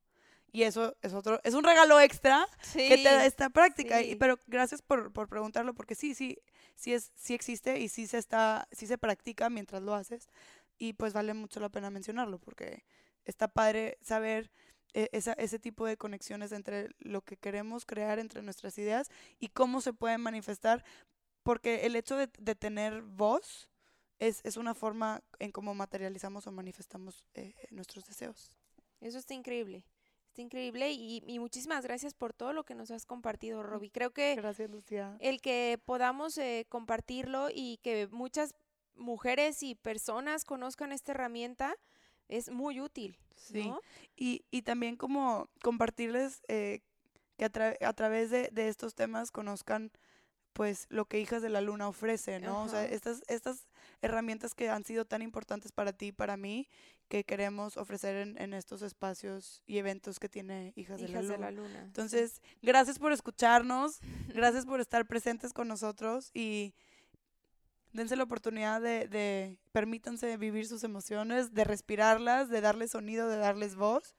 Y 0.53 0.64
eso 0.64 0.97
es 1.01 1.14
otro, 1.14 1.40
es 1.45 1.55
un 1.55 1.62
regalo 1.64 2.01
extra 2.01 2.45
que 2.88 2.97
te 2.97 3.05
da 3.05 3.25
esta 3.25 3.51
práctica. 3.51 4.01
y- 4.03 4.16
pero 4.16 4.37
gracias 4.49 4.83
por, 4.83 5.12
por 5.12 5.29
preguntarlo, 5.29 5.75
porque 5.75 5.95
sí, 5.95 6.12
sí, 6.14 6.38
sí, 6.75 6.93
es, 6.93 7.12
sí 7.14 7.35
existe 7.35 7.79
y 7.79 7.88
sí 7.88 8.07
se, 8.09 8.19
está, 8.19 8.66
sí 8.73 8.87
se 8.88 8.99
practica 8.99 9.49
mientras 9.49 9.81
lo 9.83 9.95
haces. 9.95 10.29
Y 10.77 10.95
pues 10.95 11.12
vale 11.12 11.35
mucho 11.35 11.61
la 11.61 11.69
pena 11.69 11.88
mencionarlo, 11.90 12.38
porque 12.40 12.85
está 13.25 13.47
padre 13.49 13.97
saber 14.03 14.51
eh, 14.93 15.09
esa, 15.12 15.35
ese 15.35 15.61
tipo 15.61 15.87
de 15.87 15.97
conexiones 15.97 16.51
entre 16.51 16.88
lo 16.99 17.23
que 17.23 17.37
queremos 17.37 17.87
crear, 17.87 18.19
entre 18.19 18.43
nuestras 18.43 18.77
ideas 18.77 19.09
y 19.38 19.49
cómo 19.51 19.81
se 19.81 19.93
pueden 19.93 20.21
manifestar, 20.21 20.85
porque 21.51 21.85
el 21.85 21.97
hecho 21.97 22.15
de, 22.17 22.29
de 22.39 22.55
tener 22.55 23.03
voz 23.03 23.69
es, 24.21 24.41
es 24.45 24.57
una 24.57 24.73
forma 24.73 25.21
en 25.41 25.51
cómo 25.51 25.75
materializamos 25.75 26.47
o 26.47 26.53
manifestamos 26.53 27.25
eh, 27.35 27.55
nuestros 27.71 28.05
deseos. 28.07 28.53
Eso 29.01 29.19
está 29.19 29.35
increíble. 29.35 29.83
Está 30.29 30.43
increíble 30.43 30.93
y, 30.93 31.25
y 31.27 31.39
muchísimas 31.41 31.83
gracias 31.83 32.15
por 32.15 32.33
todo 32.33 32.53
lo 32.53 32.63
que 32.63 32.77
nos 32.77 32.93
has 32.93 33.05
compartido, 33.05 33.65
Robbie. 33.65 33.91
Creo 33.91 34.13
que 34.13 34.37
Gracias, 34.37 34.71
Lucía. 34.71 35.17
el 35.19 35.41
que 35.41 35.77
podamos 35.85 36.39
eh, 36.39 36.67
compartirlo 36.69 37.49
y 37.53 37.79
que 37.83 38.07
muchas 38.13 38.55
mujeres 38.95 39.65
y 39.65 39.75
personas 39.75 40.45
conozcan 40.45 40.93
esta 40.93 41.11
herramienta 41.11 41.75
es 42.29 42.49
muy 42.49 42.81
útil. 42.81 43.19
Sí. 43.35 43.67
¿no? 43.67 43.81
Y, 44.15 44.45
y 44.53 44.63
también 44.63 44.95
como 44.97 45.49
compartirles 45.65 46.43
eh, 46.47 46.79
que 47.37 47.47
a, 47.47 47.51
tra- 47.51 47.77
a 47.85 47.93
través 47.93 48.31
de, 48.31 48.51
de 48.53 48.69
estos 48.69 48.95
temas 48.95 49.33
conozcan 49.33 49.91
pues 50.53 50.87
lo 50.91 51.05
que 51.05 51.21
Hijas 51.21 51.43
de 51.43 51.49
la 51.49 51.61
Luna 51.61 51.89
ofrece, 51.89 52.41
¿no? 52.41 52.65
O 52.65 52.69
sea, 52.69 52.81
Ajá. 52.81 52.89
estas, 52.89 53.23
estas 53.29 53.67
herramientas 54.03 54.55
que 54.55 54.69
han 54.69 54.85
sido 54.85 55.05
tan 55.05 55.23
importantes 55.23 55.73
para 55.73 55.93
ti 55.93 56.07
y 56.07 56.13
para 56.13 56.37
mí, 56.37 56.69
que 57.09 57.25
queremos 57.25 57.77
ofrecer 57.77 58.17
en, 58.17 58.41
en 58.41 58.55
estos 58.55 58.83
espacios 58.83 59.63
y 59.67 59.79
eventos 59.79 60.21
que 60.21 60.29
tiene 60.29 60.73
Hijas, 60.77 61.01
de 61.01 61.09
la 61.09 61.23
Luna. 61.23 61.33
de 61.33 61.39
la 61.39 61.51
Luna. 61.51 61.81
sí. 61.81 61.85
Entonces, 61.87 62.43
gracias 62.63 62.99
por 62.99 63.13
escucharnos, 63.13 63.99
gracias 64.35 64.65
por 64.65 64.81
estar 64.81 65.07
presentes 65.07 65.53
con 65.53 65.67
nosotros 65.69 66.31
y 66.35 66.75
dense 67.93 68.17
la 68.17 68.23
oportunidad 68.23 68.81
de, 68.81 69.09
de 69.09 69.59
permítanse 69.73 70.37
vivir 70.37 70.67
sus 70.67 70.85
emociones, 70.85 71.53
de 71.53 71.65
respirarlas, 71.65 72.49
de 72.49 72.61
darles 72.61 72.93
sonido, 72.93 73.29
de 73.29 73.37
darles 73.37 73.75
voz. 73.75 74.15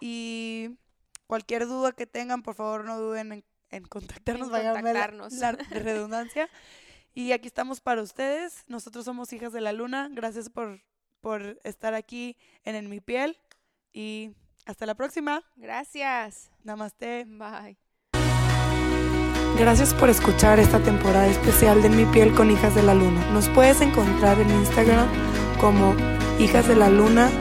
Y 0.00 0.78
cualquier 1.26 1.66
duda 1.66 1.92
que 1.92 2.06
tengan, 2.06 2.42
por 2.42 2.54
favor, 2.54 2.84
no 2.84 2.98
duden 2.98 3.32
en, 3.32 3.44
en 3.72 3.84
contactarnos, 3.84 4.46
En 4.48 4.52
la- 4.52 4.72
contactarnos. 4.74 5.32
la 5.34 5.52
redundancia. 5.70 6.48
Y 7.14 7.32
aquí 7.32 7.46
estamos 7.48 7.80
para 7.80 8.00
ustedes. 8.02 8.64
Nosotros 8.68 9.04
somos 9.04 9.32
Hijas 9.32 9.52
de 9.52 9.60
la 9.60 9.72
Luna. 9.72 10.08
Gracias 10.12 10.48
por, 10.48 10.80
por 11.20 11.58
estar 11.64 11.94
aquí 11.94 12.36
en 12.64 12.74
En 12.76 12.88
Mi 12.88 13.00
Piel. 13.00 13.36
Y 13.92 14.30
hasta 14.64 14.86
la 14.86 14.94
próxima. 14.94 15.42
Gracias. 15.56 16.50
Namaste. 16.64 17.24
Bye. 17.26 17.76
Gracias 19.58 19.92
por 19.92 20.08
escuchar 20.08 20.58
esta 20.58 20.78
temporada 20.82 21.26
especial 21.26 21.82
de 21.82 21.88
En 21.88 21.96
Mi 21.96 22.06
Piel 22.06 22.32
con 22.34 22.50
Hijas 22.50 22.74
de 22.74 22.82
la 22.82 22.94
Luna. 22.94 23.24
Nos 23.32 23.48
puedes 23.50 23.82
encontrar 23.82 24.40
en 24.40 24.50
Instagram 24.50 25.06
como 25.60 25.94
Hijas 26.38 26.66
de 26.66 26.74
la 26.76 26.88
Luna-ORG. 26.88 27.32